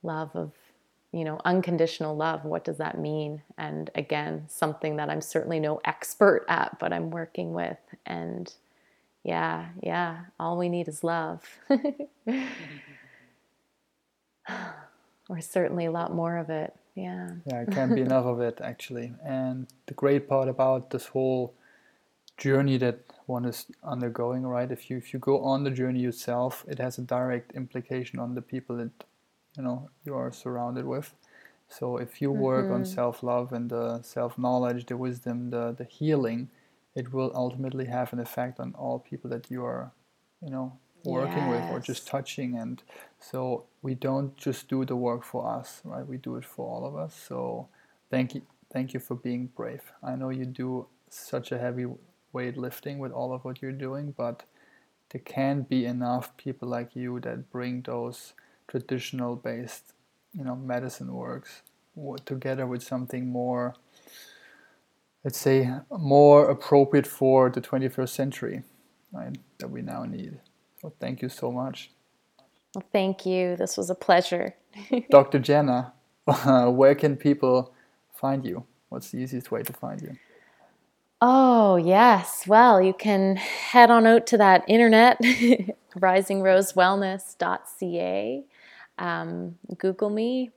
[0.02, 0.52] love of,
[1.12, 2.44] you know, unconditional love.
[2.44, 3.42] What does that mean?
[3.58, 7.78] And again, something that I'm certainly no expert at, but I'm working with.
[8.04, 8.52] And
[9.24, 11.44] yeah, yeah, all we need is love.
[15.28, 16.74] or certainly a lot more of it.
[16.94, 17.30] Yeah.
[17.46, 19.12] Yeah, it can't be enough of it actually.
[19.24, 21.54] And the great part about this whole
[22.36, 24.70] journey that one is undergoing, right?
[24.70, 28.34] If you if you go on the journey yourself, it has a direct implication on
[28.34, 29.04] the people that
[29.56, 31.14] you know you are surrounded with.
[31.68, 32.74] So if you work mm-hmm.
[32.74, 36.48] on self-love and the self-knowledge, the wisdom, the the healing,
[36.94, 39.92] it will ultimately have an effect on all people that you are,
[40.40, 41.50] you know, working yes.
[41.50, 42.56] with or just touching.
[42.56, 42.82] And
[43.20, 46.06] so we don't just do the work for us, right?
[46.06, 47.14] We do it for all of us.
[47.14, 47.68] So
[48.10, 48.42] thank you,
[48.72, 49.92] thank you for being brave.
[50.02, 51.86] I know you do such a heavy
[52.32, 54.44] weight lifting with all of what you're doing, but
[55.10, 58.34] there can't be enough people like you that bring those
[58.68, 59.92] traditional based,
[60.32, 61.62] you know, medicine works
[62.24, 63.74] together with something more
[65.26, 65.68] let's say
[65.98, 68.62] more appropriate for the 21st century
[69.12, 70.38] right that we now need
[71.00, 71.90] thank you so much.
[72.74, 73.56] Well, thank you.
[73.56, 74.54] This was a pleasure.
[75.10, 75.38] Dr.
[75.38, 75.92] Jenna,
[76.70, 77.72] where can people
[78.12, 78.64] find you?
[78.88, 80.16] What's the easiest way to find you?
[81.22, 82.46] Oh, yes.
[82.46, 85.18] Well, you can head on out to that internet,
[85.96, 88.44] risingrosewellness.ca.
[88.98, 90.50] Um, Google me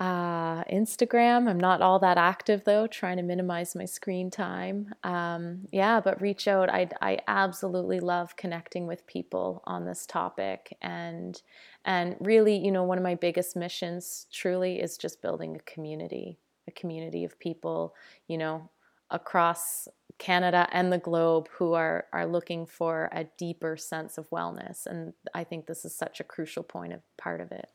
[0.00, 1.46] uh, Instagram.
[1.46, 4.94] I'm not all that active though, trying to minimize my screen time.
[5.04, 6.70] Um, yeah, but reach out.
[6.70, 11.40] I, I absolutely love connecting with people on this topic, and
[11.84, 16.38] and really, you know, one of my biggest missions truly is just building a community,
[16.66, 17.94] a community of people,
[18.26, 18.70] you know,
[19.10, 19.86] across
[20.16, 25.12] Canada and the globe who are are looking for a deeper sense of wellness, and
[25.34, 27.68] I think this is such a crucial point of part of it.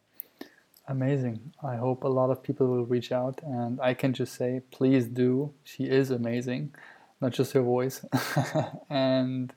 [0.88, 1.54] Amazing.
[1.64, 5.08] I hope a lot of people will reach out, and I can just say, please
[5.08, 5.52] do.
[5.64, 6.76] She is amazing,
[7.22, 8.06] not just her voice.
[8.90, 9.52] and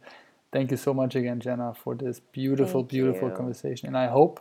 [0.53, 3.35] thank you so much again, Jenna, for this beautiful, thank beautiful you.
[3.35, 3.89] conversation.
[3.89, 4.41] And I hope,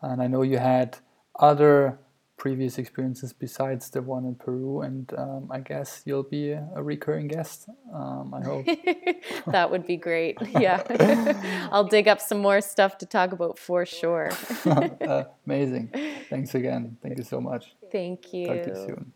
[0.00, 0.98] and I know you had
[1.40, 1.98] other
[2.42, 7.28] previous experiences besides the one in Peru, and um, I guess you'll be a, recurring
[7.28, 7.68] guest.
[7.94, 8.66] Um, I hope
[9.46, 10.38] that would be great.
[10.66, 10.82] Yeah,
[11.72, 14.30] I'll dig up some more stuff to talk about for sure.
[14.66, 15.90] uh, amazing.
[16.28, 16.98] Thanks again.
[17.00, 17.74] Thank you so much.
[17.90, 18.46] Thank you.
[18.48, 19.12] Talk to you soon.